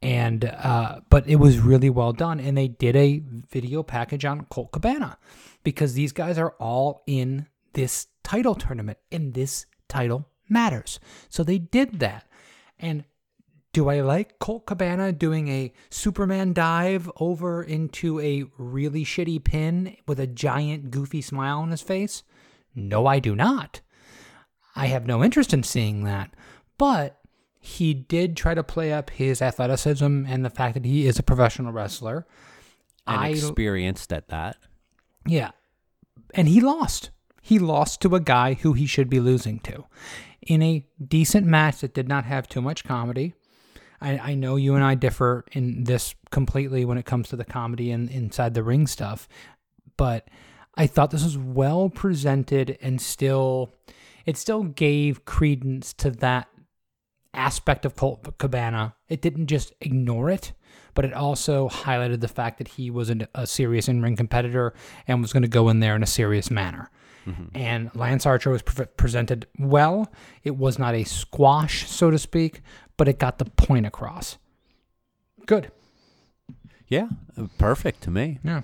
[0.00, 4.44] And uh, but it was really well done, and they did a video package on
[4.50, 5.18] Colt Cabana
[5.64, 10.98] because these guys are all in this title tournament, and this title matters.
[11.28, 12.26] So they did that,
[12.78, 13.04] and
[13.72, 19.96] do I like Colt Cabana doing a Superman dive over into a really shitty pin
[20.06, 22.22] with a giant goofy smile on his face?
[22.74, 23.80] No, I do not.
[24.76, 26.34] I have no interest in seeing that.
[26.78, 27.18] But
[27.60, 31.22] he did try to play up his athleticism and the fact that he is a
[31.24, 32.26] professional wrestler.
[33.08, 34.56] and I experienced at that.
[35.26, 35.50] yeah.
[36.32, 37.10] And he lost.
[37.46, 39.84] He lost to a guy who he should be losing to
[40.40, 43.34] in a decent match that did not have too much comedy.
[44.00, 47.44] I, I know you and I differ in this completely when it comes to the
[47.44, 49.28] comedy and inside the ring stuff,
[49.98, 50.26] but
[50.74, 53.74] I thought this was well presented and still,
[54.24, 56.48] it still gave credence to that
[57.34, 58.94] aspect of Colt Cabana.
[59.10, 60.54] It didn't just ignore it,
[60.94, 64.72] but it also highlighted the fact that he was an, a serious in ring competitor
[65.06, 66.90] and was going to go in there in a serious manner.
[67.54, 70.12] And Lance Archer was pre- presented well.
[70.42, 72.60] It was not a squash, so to speak,
[72.96, 74.38] but it got the point across.
[75.46, 75.70] Good.
[76.88, 77.08] Yeah,
[77.58, 78.38] perfect to me.
[78.44, 78.62] Yeah.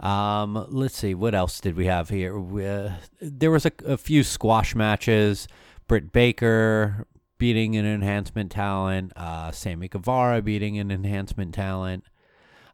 [0.00, 2.38] Um, let's see, what else did we have here?
[2.38, 5.46] We, uh, there was a, a few squash matches.
[5.86, 9.12] Britt Baker beating an enhancement talent.
[9.14, 12.04] Uh, Sammy Guevara beating an enhancement talent.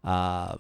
[0.04, 0.56] Uh,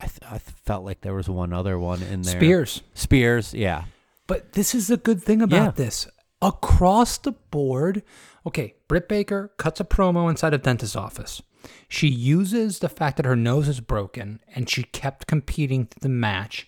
[0.00, 2.36] I, th- I felt like there was one other one in there.
[2.40, 2.82] Spears.
[2.94, 3.84] Spears, yeah.
[4.26, 5.70] But this is the good thing about Yeah.
[5.72, 6.06] this.
[6.42, 8.02] Across the board,
[8.46, 11.42] okay, Britt Baker cuts a promo inside a dentist's office.
[11.88, 16.08] She uses the fact that her nose is broken and she kept competing through the
[16.08, 16.66] match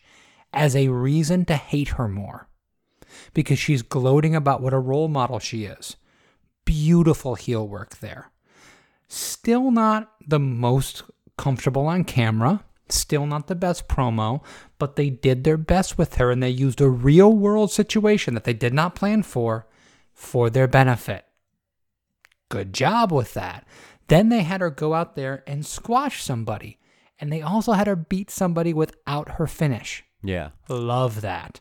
[0.52, 2.48] as a reason to hate her more
[3.32, 5.96] because she's gloating about what a role model she is.
[6.66, 8.30] Beautiful heel work there.
[9.08, 11.02] Still not the most
[11.38, 12.62] comfortable on camera.
[12.92, 14.42] Still not the best promo,
[14.78, 18.44] but they did their best with her and they used a real world situation that
[18.44, 19.66] they did not plan for
[20.12, 21.24] for their benefit.
[22.48, 23.66] Good job with that.
[24.08, 26.78] Then they had her go out there and squash somebody.
[27.18, 30.04] And they also had her beat somebody without her finish.
[30.22, 30.50] Yeah.
[30.68, 31.60] Love that.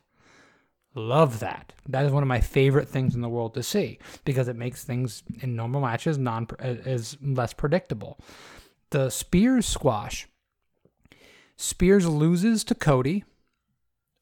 [0.93, 1.73] Love that.
[1.87, 4.83] That is one of my favorite things in the world to see because it makes
[4.83, 8.19] things in normal matches non uh, is less predictable.
[8.89, 10.27] The Spears squash.
[11.61, 13.23] Spears loses to Cody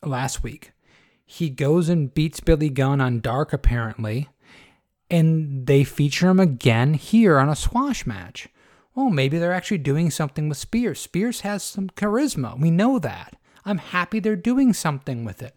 [0.03, 0.73] last week.
[1.25, 4.27] He goes and beats Billy Gunn on Dark apparently,
[5.09, 8.49] and they feature him again here on a squash match.
[8.93, 10.99] Well, maybe they're actually doing something with Spears.
[10.99, 12.59] Spears has some charisma.
[12.59, 13.37] We know that.
[13.63, 15.55] I'm happy they're doing something with it.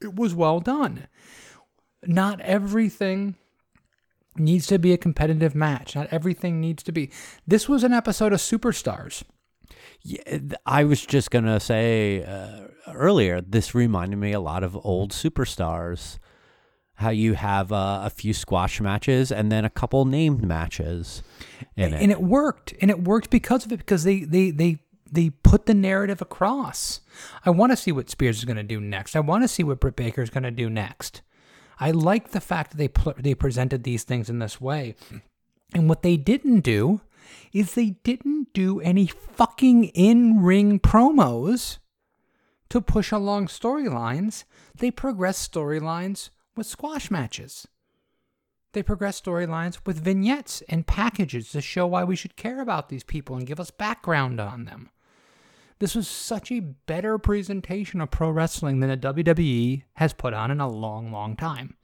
[0.00, 1.08] It was well done.
[2.04, 3.34] Not everything
[4.36, 5.96] needs to be a competitive match.
[5.96, 7.10] Not everything needs to be.
[7.46, 9.24] This was an episode of Superstars.
[10.02, 13.40] Yeah, I was just gonna say uh, earlier.
[13.40, 16.18] This reminded me a lot of old superstars.
[16.98, 21.24] How you have uh, a few squash matches and then a couple named matches
[21.76, 22.00] in it.
[22.00, 24.78] and it worked and it worked because of it because they they they
[25.10, 27.00] they put the narrative across
[27.44, 29.62] i want to see what spears is going to do next i want to see
[29.64, 31.22] what britt baker is going to do next
[31.80, 34.94] i like the fact that they pl- they presented these things in this way
[35.74, 37.00] and what they didn't do
[37.52, 41.78] is they didn't do any fucking in-ring promos
[42.68, 44.44] to push along storylines
[44.76, 47.66] they progressed storylines with squash matches
[48.74, 53.04] they progress storylines with vignettes and packages to show why we should care about these
[53.04, 54.90] people and give us background on them.
[55.78, 60.50] This was such a better presentation of pro wrestling than the WWE has put on
[60.50, 61.76] in a long, long time.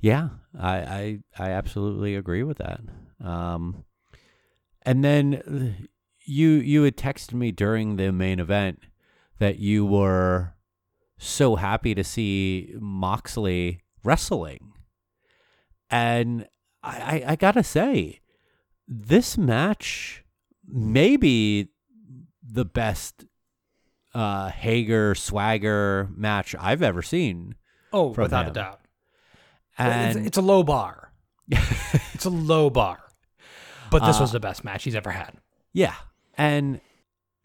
[0.00, 2.80] Yeah, I, I I absolutely agree with that.
[3.22, 3.84] Um,
[4.82, 5.88] and then
[6.24, 8.80] you you had texted me during the main event
[9.38, 10.54] that you were
[11.18, 14.72] so happy to see Moxley wrestling,
[15.90, 16.46] and
[16.82, 18.20] I I, I gotta say,
[18.86, 20.24] this match
[20.66, 21.68] may be
[22.42, 23.24] the best
[24.14, 27.56] uh, Hager Swagger match I've ever seen.
[27.92, 28.80] Oh, without a doubt.
[29.76, 31.12] And it's, it's a low bar.
[31.48, 33.03] it's a low bar.
[34.00, 35.38] But this was the best match he's ever had.
[35.72, 35.94] Yeah.
[36.36, 36.80] And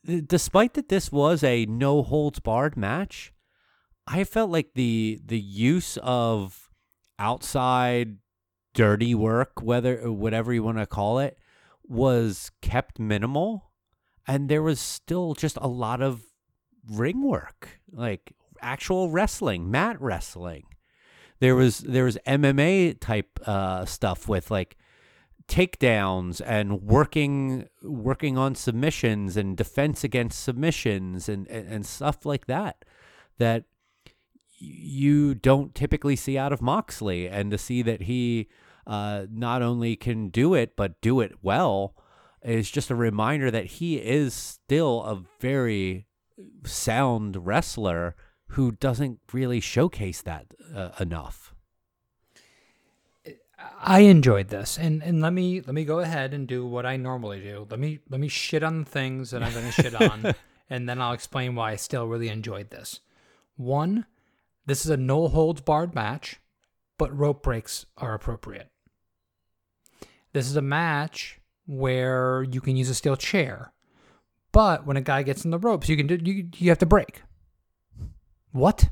[0.06, 3.34] despite that this was a no holds barred match,
[4.08, 6.70] I felt like the the use of
[7.20, 8.18] outside
[8.74, 11.38] dirty work, whether whatever you want to call it,
[11.88, 13.72] was kept minimal,
[14.28, 16.24] and there was still just a lot of
[16.90, 20.64] ring work, like actual wrestling, mat wrestling.
[21.40, 24.78] There was there was MMA type uh, stuff with like
[25.50, 32.46] takedowns and working working on submissions and defense against submissions and, and, and stuff like
[32.46, 32.86] that
[33.40, 33.66] that
[34.60, 38.48] you don't typically see out of Moxley and to see that he
[38.86, 41.96] uh, not only can do it but do it well
[42.44, 46.08] is just a reminder that he is still a very
[46.64, 48.16] sound wrestler
[48.50, 51.54] who doesn't really showcase that uh, enough.
[53.82, 56.98] I enjoyed this, and and let me let me go ahead and do what I
[56.98, 57.68] normally do.
[57.70, 60.34] Let me let me shit on the things that I'm going to shit on,
[60.70, 63.00] and then I'll explain why I still really enjoyed this.
[63.56, 64.06] One,
[64.66, 66.40] this is a no holds barred match,
[66.98, 68.70] but rope breaks are appropriate.
[70.34, 73.74] This is a match where you can use a steel chair,
[74.52, 76.86] but when a guy gets in the ropes, you can do you you have to
[76.86, 77.24] break.
[78.52, 78.90] What?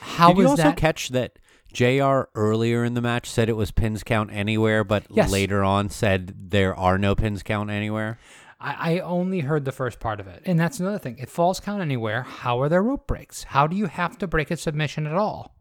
[0.00, 0.76] How Did you is also that?
[0.76, 1.38] catch that
[1.74, 5.30] JR earlier in the match said it was pins count anywhere, but Yes.
[5.30, 8.18] later on said there are no pins count anywhere?
[8.60, 10.42] I, I only heard the first part of it.
[10.46, 11.16] And that's another thing.
[11.18, 13.42] If falls count anywhere, how are there rope breaks?
[13.44, 15.54] How do you have to break a submission at all?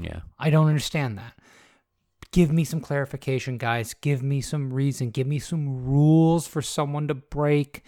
[0.00, 0.20] Yeah.
[0.38, 1.34] I don't understand that.
[2.32, 3.94] Give me some clarification, guys.
[3.94, 5.10] Give me some reason.
[5.10, 7.84] Give me some rules for someone to break.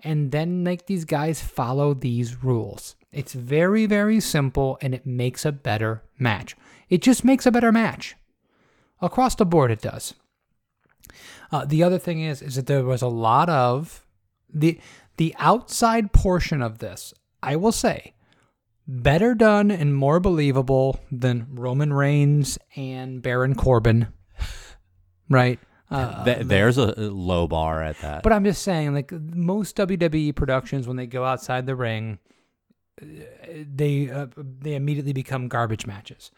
[0.00, 2.96] And then make these guys follow these rules.
[3.12, 6.56] It's very, very simple and it makes a better match.
[6.88, 8.16] It just makes a better match.
[9.00, 10.14] Across the board, it does.
[11.52, 14.04] Uh, the other thing is, is that there was a lot of
[14.52, 14.78] the
[15.16, 17.12] the outside portion of this.
[17.42, 18.14] I will say,
[18.86, 24.08] better done and more believable than Roman Reigns and Baron Corbin.
[25.28, 25.58] Right.
[25.90, 28.22] Uh, Th- there's a a low bar at that.
[28.22, 32.18] but I'm just saying, like most WWE productions, when they go outside the ring,
[33.00, 33.06] uh,
[33.74, 36.30] they uh, they immediately become garbage matches.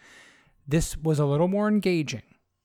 [0.67, 2.23] This was a little more engaging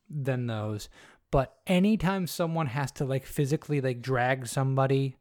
[0.10, 0.90] than those,
[1.32, 5.16] but anytime someone has to like physically like drag somebody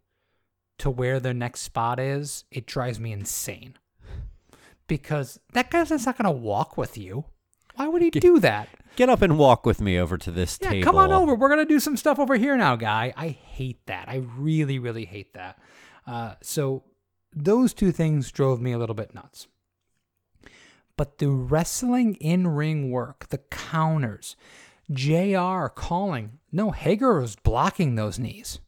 [0.79, 3.75] to where their next spot is, it drives me insane.
[4.87, 7.27] Because that guy's not gonna walk with you.
[7.77, 8.69] Why would he do that?
[8.97, 10.85] Get up and walk with me over to this Yeah, table.
[10.85, 11.35] come on over.
[11.35, 13.13] We're gonna do some stuff over here now, guy.
[13.17, 14.09] I hate that.
[14.09, 15.59] I really, really hate that.
[16.07, 16.83] Uh, so
[17.33, 19.47] those two things drove me a little bit nuts.
[21.01, 24.37] But the wrestling in ring work, the counters,
[24.93, 26.41] JR calling.
[26.53, 28.59] No, Hager was blocking those knees.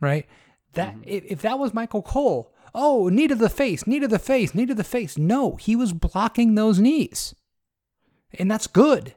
[0.00, 0.26] Right?
[0.72, 1.02] That mm-hmm.
[1.04, 4.54] if, if that was Michael Cole, oh, knee to the face, knee to the face,
[4.54, 5.18] knee to the face.
[5.18, 7.34] No, he was blocking those knees.
[8.32, 9.14] And that's good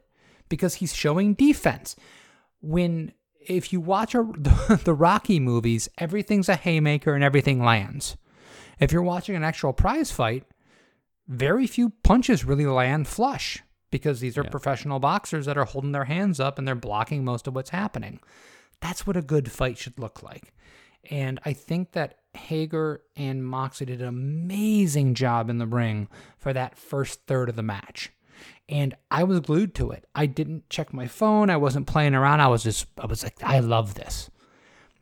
[0.50, 1.96] because he's showing defense.
[2.60, 4.24] When if you watch a,
[4.84, 8.18] the Rocky movies, everything's a haymaker and everything lands.
[8.82, 10.44] If you're watching an actual prize fight,
[11.30, 14.50] very few punches really land flush because these are Yeah.
[14.50, 18.20] professional boxers that are holding their hands up and they're blocking most of what's happening.
[18.82, 20.54] That's what a good fight should look like.
[21.10, 26.08] And I think that Hager and Moxley did an amazing job in the ring
[26.38, 28.12] for that first third of the match.
[28.68, 30.06] And I was glued to it.
[30.16, 31.50] I didn't check my phone.
[31.50, 32.42] I wasn't playing around.
[32.42, 34.30] I was just, I was like, I love this.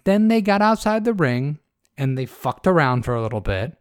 [0.05, 1.59] Then they got outside the ring
[1.97, 3.77] and they fucked around for a little bit.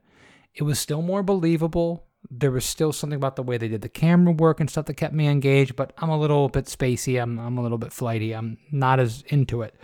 [0.55, 2.05] It was still more believable.
[2.31, 4.95] There was still something about the way they did the camera work and stuff that
[4.95, 7.22] kept me engaged, but I'm a little bit spacey.
[7.22, 8.35] I'm, I'm a little bit flighty.
[8.35, 9.74] I'm not as into it.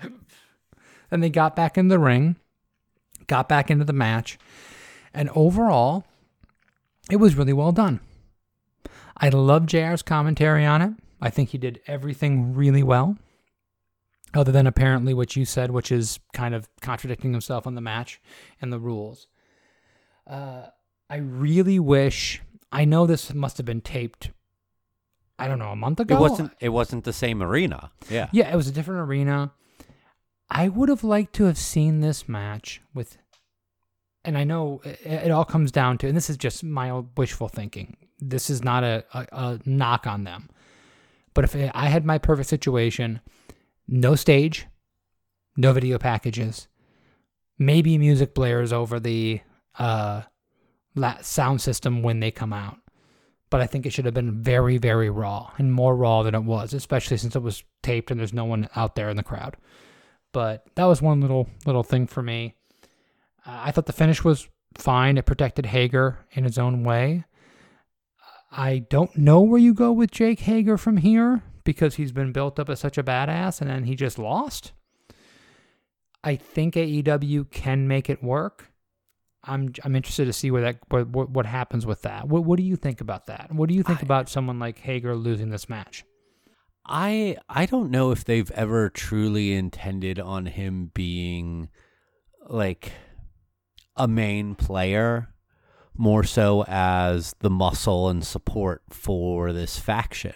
[1.11, 2.37] Then they got back in the ring,
[3.27, 4.39] got back into the match,
[5.13, 6.07] and overall,
[7.11, 8.01] it was really well done.
[9.17, 10.93] I love JR's commentary on it.
[11.21, 13.19] I think he did everything really well,
[14.35, 18.21] other than apparently what you said, which is kind of contradicting himself on the match
[18.61, 19.27] and the rules.
[20.27, 20.69] Uh,
[21.13, 22.41] I really wish.
[22.73, 24.31] I know this must have been taped.
[25.39, 26.17] I don't know, a month ago.
[26.17, 26.53] It wasn't.
[26.59, 27.91] It wasn't the same arena.
[28.09, 28.29] Yeah.
[28.33, 29.53] Yeah, it was a different arena.
[30.49, 33.19] I would have liked to have seen this match with,
[34.25, 37.49] and I know it, it all comes down to, and this is just my wishful
[37.49, 37.97] thinking.
[38.19, 40.49] This is not a, a, a knock on them,
[41.35, 43.21] but if I had my perfect situation,
[43.87, 44.67] no stage,
[45.59, 46.69] no video packages,
[47.59, 49.41] maybe music blares over the
[49.79, 50.23] uh,
[50.95, 52.79] la- sound system when they come out
[53.53, 56.43] but I think it should have been very, very raw and more raw than it
[56.43, 59.59] was, especially since it was taped and there's no one out there in the crowd.
[60.33, 62.55] But that was one little little thing for me.
[63.47, 65.19] Uh, I thought the finish was fine.
[65.19, 67.25] It protected Hager in his own way.
[68.51, 72.59] I don't know where you go with Jake Hager from here because he's been built
[72.59, 74.73] up as such a badass and then he just lost.
[76.25, 78.72] I think AEW can make it work.
[79.45, 82.29] I'm I'm interested to see where that what what, what happens with that.
[82.29, 83.51] What what do you think about that?
[83.53, 86.05] What do you think I- about someone like Hager losing this match?
[86.87, 91.69] I I don't know if they've ever truly intended on him being
[92.49, 92.93] like
[93.97, 95.29] a main player
[95.97, 100.35] more so as the muscle and support for this faction.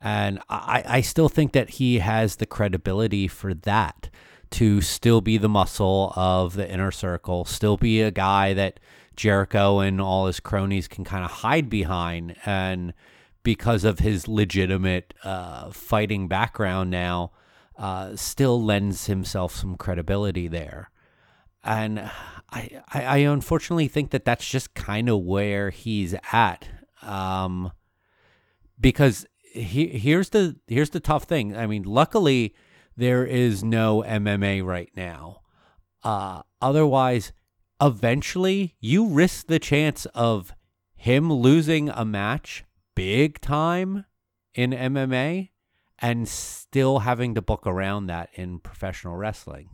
[0.00, 4.08] And I, I still think that he has the credibility for that
[4.50, 8.80] to still be the muscle of the inner circle, still be a guy that
[9.16, 12.36] Jericho and all his cronies can kind of hide behind.
[12.44, 12.94] And
[13.42, 17.32] because of his legitimate uh, fighting background now,
[17.78, 20.90] uh, still lends himself some credibility there.
[21.62, 22.00] And
[22.50, 26.68] I, I, I unfortunately think that that's just kind of where he's at.
[27.02, 27.72] Um,
[28.78, 31.56] because he, here's the here's the tough thing.
[31.56, 32.54] I mean, luckily
[33.00, 35.40] there is no MMA right now.
[36.04, 37.32] Uh, otherwise,
[37.80, 40.52] eventually you risk the chance of
[40.94, 44.04] him losing a match big time
[44.54, 45.48] in MMA
[45.98, 49.70] and still having to book around that in professional wrestling.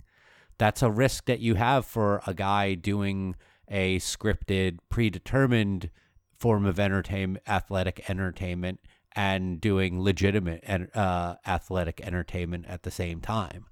[0.58, 3.34] That's a risk that you have for a guy doing
[3.68, 5.90] a scripted, predetermined
[6.38, 8.78] form of entertainment, athletic entertainment,
[9.16, 13.64] and doing legitimate en- uh, athletic entertainment at the same time.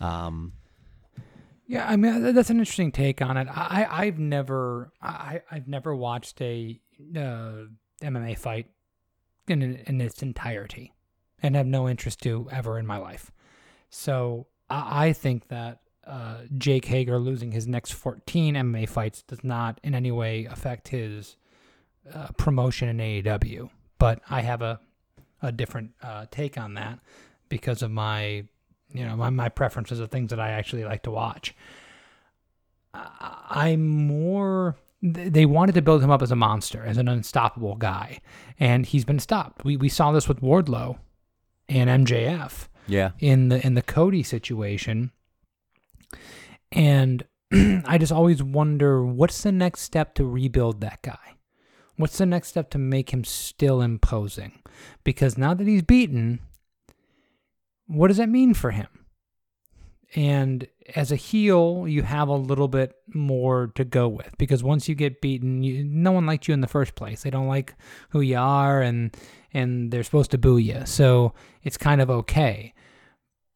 [0.00, 0.52] Um,
[1.66, 3.48] Yeah, I mean that's an interesting take on it.
[3.50, 6.78] I I've never I I've never watched a
[7.16, 7.64] uh,
[8.02, 8.66] MMA fight
[9.48, 10.92] in in its entirety,
[11.42, 13.32] and have no interest to ever in my life.
[13.90, 19.44] So I, I think that uh, Jake Hager losing his next 14 MMA fights does
[19.44, 21.36] not in any way affect his
[22.14, 23.68] uh, promotion in AEW.
[23.98, 24.80] But I have a
[25.40, 26.98] a different uh, take on that
[27.48, 28.44] because of my
[28.92, 31.54] you know my, my preferences of things that I actually like to watch.
[32.94, 37.76] I- I'm more they wanted to build him up as a monster, as an unstoppable
[37.76, 38.20] guy,
[38.58, 39.64] and he's been stopped.
[39.64, 40.98] We we saw this with Wardlow
[41.68, 43.10] and MJF yeah.
[43.20, 45.12] in the in the Cody situation.
[46.72, 51.36] And I just always wonder what's the next step to rebuild that guy?
[51.98, 54.62] What's the next step to make him still imposing?
[55.02, 56.38] Because now that he's beaten,
[57.88, 58.86] what does that mean for him?
[60.14, 64.88] And as a heel, you have a little bit more to go with because once
[64.88, 67.22] you get beaten, you, no one liked you in the first place.
[67.22, 67.74] They don't like
[68.10, 69.14] who you are, and
[69.52, 70.86] and they're supposed to boo you.
[70.86, 71.34] So
[71.64, 72.74] it's kind of okay.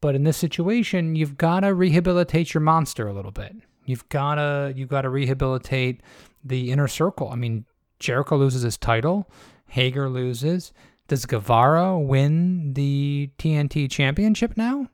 [0.00, 3.54] But in this situation, you've got to rehabilitate your monster a little bit.
[3.86, 6.02] You've got to you've got to rehabilitate
[6.44, 7.30] the inner circle.
[7.30, 7.64] I mean,
[8.02, 9.30] Jericho loses his title,
[9.68, 10.72] Hager loses.
[11.08, 14.88] Does Guevara win the TNT championship now?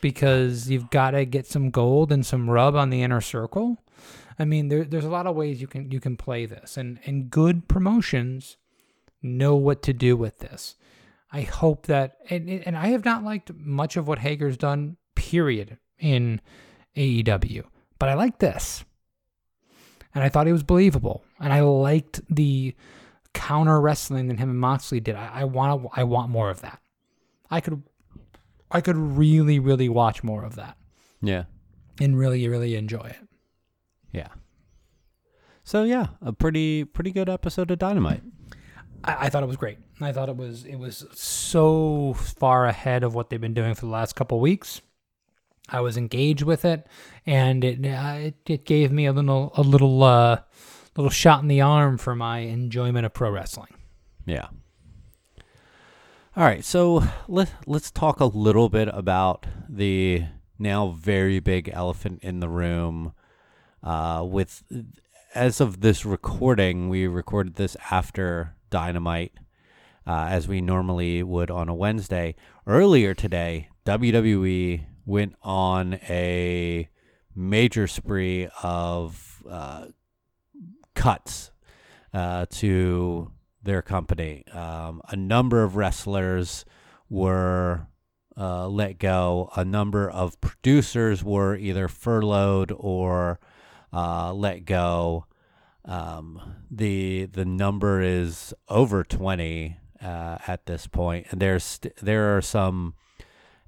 [0.00, 3.78] Because you've got to get some gold and some rub on the inner circle.
[4.38, 7.00] I mean, there, there's a lot of ways you can you can play this, and
[7.04, 8.56] and good promotions
[9.20, 10.76] know what to do with this.
[11.32, 15.78] I hope that, and and I have not liked much of what Hager's done, period,
[15.98, 16.40] in
[16.96, 17.64] AEW,
[17.98, 18.84] but I like this,
[20.18, 22.74] and I thought he was believable, and I liked the
[23.34, 25.14] counter wrestling that him and Moxley did.
[25.14, 26.80] I, I want I want more of that.
[27.50, 27.82] I could,
[28.70, 30.76] I could really really watch more of that
[31.22, 31.44] Yeah.
[32.00, 33.28] and really really enjoy it.
[34.12, 34.28] Yeah.
[35.62, 38.22] So yeah, a pretty pretty good episode of Dynamite.
[39.04, 39.78] I, I thought it was great.
[40.00, 43.82] I thought it was it was so far ahead of what they've been doing for
[43.86, 44.80] the last couple weeks.
[45.68, 46.86] I was engaged with it,
[47.26, 50.40] and it uh, it, gave me a little a little uh,
[50.96, 53.74] little shot in the arm for my enjoyment of pro wrestling.
[54.24, 54.48] Yeah.
[56.36, 60.24] All right, so let let's talk a little bit about the
[60.58, 63.12] now very big elephant in the room.
[63.82, 64.62] Uh, with
[65.34, 69.32] as of this recording, we recorded this after Dynamite,
[70.06, 72.34] uh, as we normally would on a Wednesday.
[72.66, 76.86] Earlier today, WWE went on a
[77.34, 79.86] major spree of uh,
[80.94, 81.50] cuts
[82.12, 83.32] uh, to
[83.62, 84.44] their company.
[84.52, 86.66] Um, a number of wrestlers
[87.08, 87.86] were
[88.36, 89.50] uh, let go.
[89.56, 93.40] A number of producers were either furloughed or
[93.92, 95.24] uh, let go.
[95.86, 102.42] Um, the the number is over twenty uh, at this point, and there's there are
[102.42, 102.92] some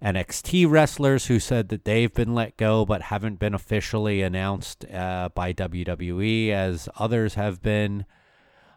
[0.03, 5.29] NXT wrestlers who said that they've been let go but haven't been officially announced uh,
[5.35, 8.07] by WWE as others have been.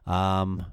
[0.06, 0.66] Um,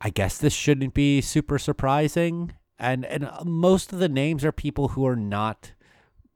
[0.00, 4.52] I guess this shouldn't be super surprising, and and uh, most of the names are
[4.52, 5.72] people who are not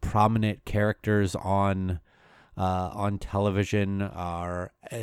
[0.00, 2.00] prominent characters on
[2.56, 5.02] uh, on television are uh,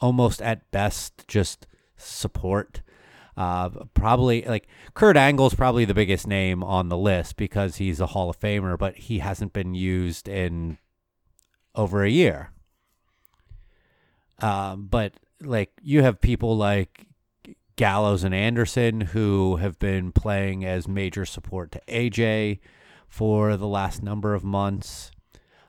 [0.00, 1.66] almost at best just
[1.96, 2.82] support.
[3.36, 8.06] Uh, probably like Kurt Angle's probably the biggest name on the list because he's a
[8.06, 10.78] Hall of Famer, but he hasn't been used in
[11.74, 12.50] over a year.
[14.40, 17.06] Um, but like you have people like
[17.76, 22.60] Gallows and Anderson who have been playing as major support to AJ
[23.06, 25.10] for the last number of months.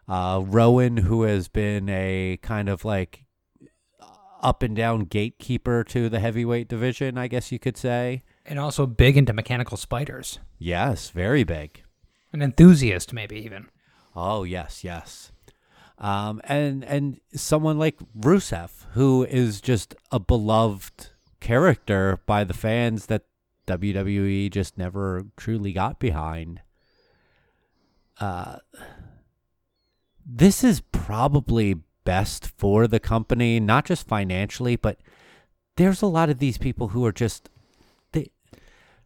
[0.08, 3.26] Uh, Rowan, who has been a kind of like
[4.42, 8.24] up and down gatekeeper to the heavyweight division, I guess you could say.
[8.46, 10.40] And also big into mechanical spiders.
[10.58, 11.84] Yes, very big.
[12.32, 13.68] An enthusiast, maybe even.
[14.16, 15.32] Oh yes, yes.
[16.00, 21.10] Um, and and someone like Rusev, who is just a beloved
[21.40, 23.24] character by the fans that
[23.68, 26.62] WWE just never truly got behind.
[28.20, 28.58] Uh,
[30.26, 31.76] this is probably
[32.08, 34.98] best for the company, not just financially, but
[35.76, 37.50] there's a lot of these people who are just
[38.14, 38.32] they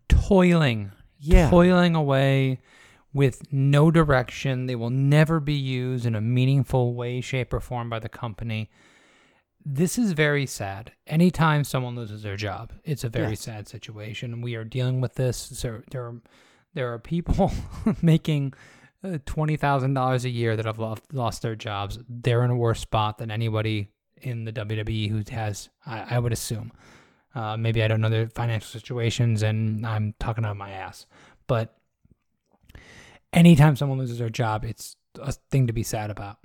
[0.08, 0.92] Toiling.
[1.20, 2.60] yeah Toiling away
[3.12, 4.68] with no direction.
[4.68, 8.70] They will never be used in a meaningful way, shape, or form by the company.
[9.66, 10.92] This is very sad.
[11.08, 14.42] Anytime someone loses their job, it's a very sad situation.
[14.42, 15.38] We are dealing with this.
[15.38, 16.22] So there, are,
[16.76, 17.52] there are people
[18.04, 18.54] making
[19.26, 22.00] twenty thousand dollars a year that have lost, lost their jobs.
[22.08, 23.90] They're in a worse spot than anybody
[24.22, 25.70] in the WWE who has.
[25.86, 26.72] I, I would assume.
[27.34, 31.06] Uh, maybe I don't know their financial situations, and I'm talking out my ass.
[31.48, 31.78] But
[33.34, 36.38] anytime someone loses their job, it's a thing to be sad about.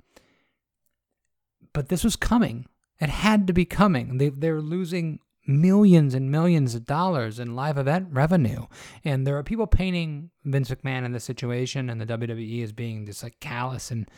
[1.73, 2.65] But this was coming.
[2.99, 4.17] It had to be coming.
[4.17, 8.65] They they're losing millions and millions of dollars in live event revenue.
[9.03, 13.05] And there are people painting Vince McMahon in this situation and the WWE as being
[13.05, 14.09] just like callous and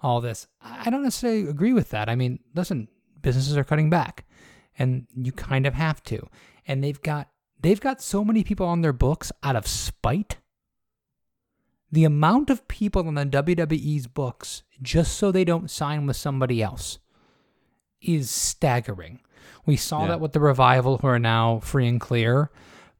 [0.00, 0.46] all this.
[0.62, 2.08] I don't necessarily agree with that.
[2.08, 2.88] I mean, listen,
[3.20, 4.24] businesses are cutting back
[4.78, 6.26] and you kind of have to.
[6.66, 7.28] And they've got
[7.60, 10.38] they've got so many people on their books out of spite.
[11.90, 16.62] The amount of people on the WWE's books just so they don't sign with somebody
[16.62, 16.98] else
[18.00, 19.20] is staggering.
[19.68, 20.08] We saw Yeah.
[20.08, 22.50] that with the revival who are now free and clear,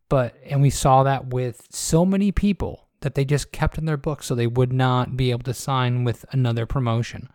[0.09, 3.97] but and we saw that with so many people that they just kept in their
[3.97, 7.29] books so they would not be able to sign with another promotion.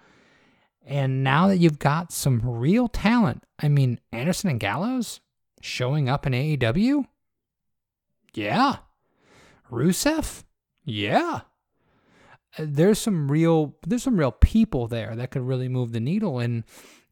[0.85, 5.19] And now that you've got some real talent, I mean, Anderson and Gallows
[5.61, 7.05] showing up in AEW?
[8.33, 8.77] Yeah.
[9.71, 10.43] Rusev?
[10.83, 11.41] Yeah.
[12.57, 16.39] Uh, There's some real there's some real people there that could really move the needle
[16.39, 16.63] and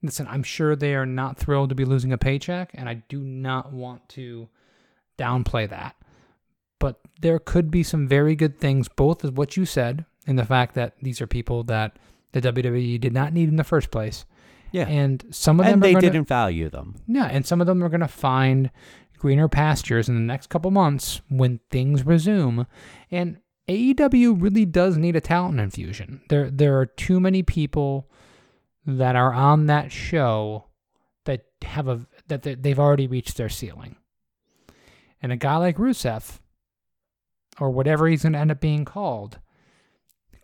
[0.03, 3.21] listen, I'm sure they are not thrilled to be losing a paycheck and I do
[3.21, 4.49] not want to
[5.17, 5.95] downplay that.
[6.79, 10.45] But there could be some very good things both as what you said and the
[10.45, 11.97] fact that these are people that
[12.31, 14.25] the WWE did not need in the first place.
[14.71, 17.61] yeah And some of and them they are gonna, didn't value them yeah, and some
[17.61, 18.71] of them are going to find
[19.21, 22.65] greener pastures in the next couple months when things resume.
[23.11, 23.37] And
[23.69, 26.21] AEW really does need a talent infusion.
[26.29, 28.09] There there are too many people
[28.85, 30.65] that are on that show
[31.25, 33.95] that have a that they- they've already reached their ceiling.
[35.21, 36.39] And a guy like Rusev
[37.59, 39.39] or whatever he's going to end up being called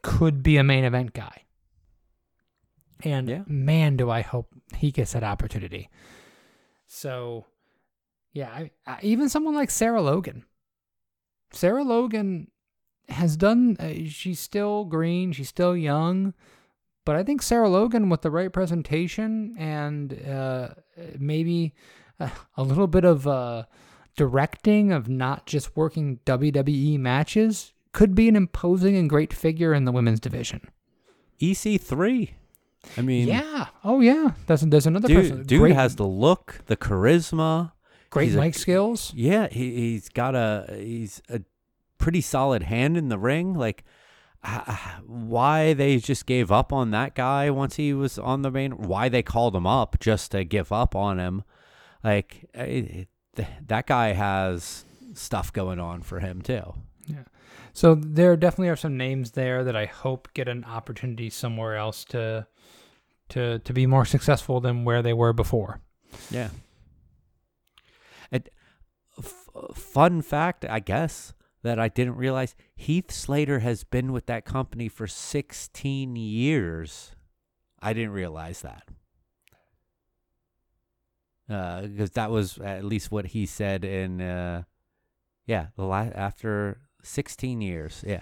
[0.04, 1.44] could be a main event guy.
[3.04, 3.44] And Yeah.
[3.48, 5.90] man, do I hope he gets that opportunity.
[6.86, 7.46] So,
[8.34, 10.46] yeah, I, I, even someone like Sarah Logan.
[11.52, 12.52] Sarah Logan
[13.10, 16.34] has done, uh, she's still green, she's still young,
[17.08, 20.72] but I think Sarah Logan, with the right presentation and uh,
[21.18, 21.74] maybe
[22.20, 22.28] uh,
[22.58, 23.64] a little bit of uh,
[24.18, 29.86] directing of not just working WWE matches, could be an imposing and great figure in
[29.86, 30.68] the women's division.
[31.40, 32.32] EC3.
[32.98, 33.68] I mean, yeah.
[33.86, 34.32] Oh, yeah.
[34.48, 35.38] There's, there's another person.
[35.38, 37.72] dude, dude great, has the look, the charisma.
[38.10, 39.14] great mic skills.
[39.16, 41.40] Yeah, he he's got a he's a
[42.00, 43.54] pretty solid hand in the ring.
[43.54, 43.86] Like,
[45.06, 48.72] why they just gave up on that guy once he was on the main?
[48.72, 51.44] Why they called him up just to give up on him?
[52.04, 56.74] Like, eh, th- that guy has stuff going on for him too.
[57.06, 57.24] Yeah.
[57.74, 62.04] So there definitely are some names there that I hope get an opportunity somewhere else
[62.06, 62.48] to
[63.30, 65.82] to to be more successful than where they were before.
[66.32, 66.50] Yeah.
[68.32, 68.50] And
[69.18, 71.34] f- fun fact, I guess,
[71.68, 77.12] that I didn't realize Heath Slater has been with that company for 16 years.
[77.82, 78.84] I didn't realize that.
[81.48, 84.64] because that was at least what he said in uh,
[85.46, 88.04] yeah the la- after 16 years.
[88.06, 88.22] Yeah,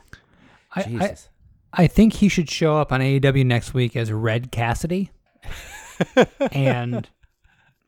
[0.75, 1.29] I, I, Jesus.
[1.73, 5.11] I think he should show up on AEW next week as Red Cassidy.
[6.51, 7.09] and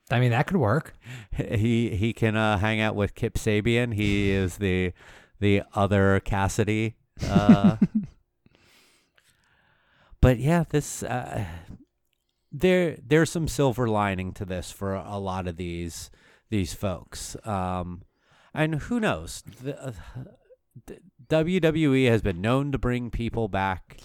[0.10, 0.94] I mean that could work.
[1.36, 3.94] he he can uh, hang out with Kip Sabian.
[3.94, 4.94] He is the
[5.40, 6.96] the other Cassidy.
[7.28, 7.78] Uh,
[10.22, 11.46] but yeah, this uh,
[12.52, 16.10] there there's some silver lining to this for a lot of these
[16.50, 17.36] these folks.
[17.46, 18.04] Um,
[18.54, 19.44] and who knows?
[19.64, 19.92] The, uh,
[20.86, 20.98] the
[21.30, 23.98] WWE has been known to bring people back.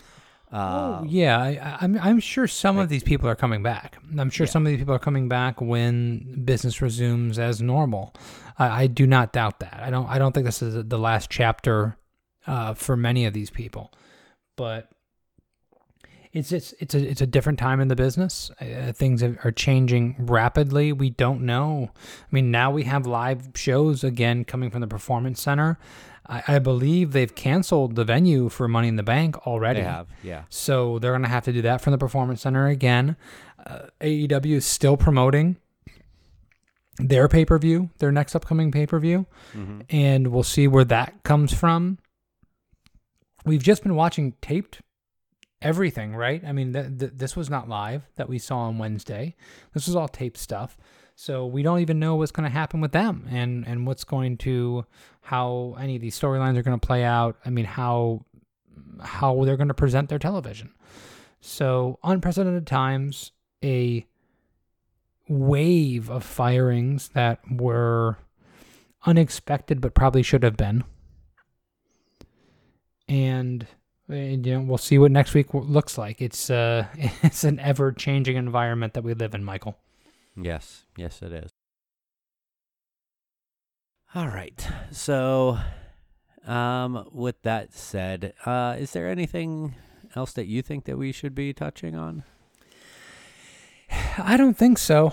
[0.52, 3.96] Uh, oh yeah, I, I- I'm I'm sure some of these people are coming back.
[4.18, 8.14] I'm sure some of these people are coming back when business resumes as normal.
[8.59, 9.80] I, I do not doubt that.
[9.82, 11.96] I don't I don't think this is the last chapter
[12.46, 13.92] uh, for many of these people,
[14.57, 14.90] but
[16.32, 18.50] it's it's it's a it's a different time in the business.
[18.61, 20.92] Uh, things are changing rapidly.
[20.92, 21.90] We don't know.
[21.94, 25.78] I mean, now we have live shows again coming from the performance center.
[26.26, 29.80] I, I believe they've canceled the venue for Money in the Bank already.
[29.80, 30.44] they have, yeah.
[30.48, 33.16] So they're going to have to do that from the Performance Center again.
[33.64, 35.57] Uh, AEW is still promoting
[36.99, 39.80] their pay per view, their next upcoming pay per view, mm-hmm.
[39.90, 41.99] and we'll see where that comes from.
[43.45, 44.80] We've just been watching taped
[45.61, 46.43] everything, right?
[46.45, 49.34] I mean, th- th- this was not live that we saw on Wednesday.
[49.74, 50.76] This was all taped stuff.
[51.14, 54.38] So we don't even know what's going to happen with them and and what's going
[54.38, 54.86] to
[55.20, 57.36] how any of these storylines are going to play out.
[57.45, 58.24] I mean, how
[59.01, 60.72] how they're going to present their television.
[61.40, 63.32] So, unprecedented times,
[63.64, 64.07] a
[65.32, 68.18] wave of firings that were
[69.06, 70.84] unexpected but probably should have been.
[73.08, 73.66] And
[74.10, 76.20] uh, you know, we'll see what next week looks like.
[76.20, 76.86] It's uh
[77.22, 79.76] it's an ever-changing environment that we live in, Michael.
[80.36, 81.50] Yes, yes, it is.
[84.14, 84.66] All right.
[84.90, 85.58] So,
[86.46, 89.74] um, with that said, uh, is there anything
[90.14, 92.24] else that you think that we should be touching on?
[94.18, 95.12] I don't think so.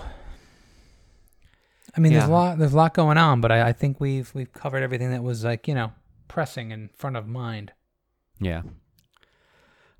[1.96, 4.32] I mean, there's a lot there's a lot going on, but I, I think we've
[4.34, 5.92] we've covered everything that was like, you know,
[6.28, 7.72] pressing in front of mind.
[8.40, 8.62] Yeah.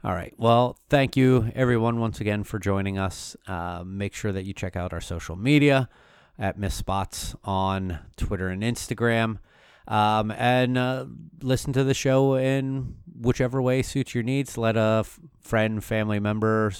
[0.03, 0.33] All right.
[0.39, 3.37] Well, thank you, everyone, once again for joining us.
[3.47, 5.91] Uh, make sure that you check out our social media
[6.39, 9.39] at Miss Spots on Twitter and Instagram.
[9.87, 11.05] Um, and uh,
[11.43, 14.57] listen to the show in whichever way suits your needs.
[14.57, 16.73] Let a f- friend, family member,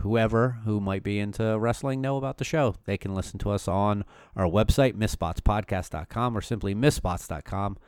[0.00, 2.74] whoever who might be into wrestling know about the show.
[2.84, 4.04] They can listen to us on
[4.36, 7.78] our website, misspotspodcast.com, or simply missspots.com,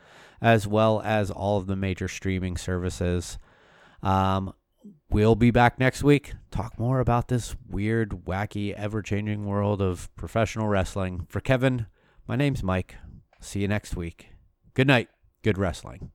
[0.41, 3.37] as well as all of the major streaming services.
[4.01, 4.53] Um,
[5.09, 6.33] we'll be back next week.
[6.49, 11.27] Talk more about this weird, wacky, ever changing world of professional wrestling.
[11.29, 11.85] For Kevin,
[12.27, 12.95] my name's Mike.
[13.39, 14.29] See you next week.
[14.73, 15.09] Good night.
[15.43, 16.09] Good wrestling.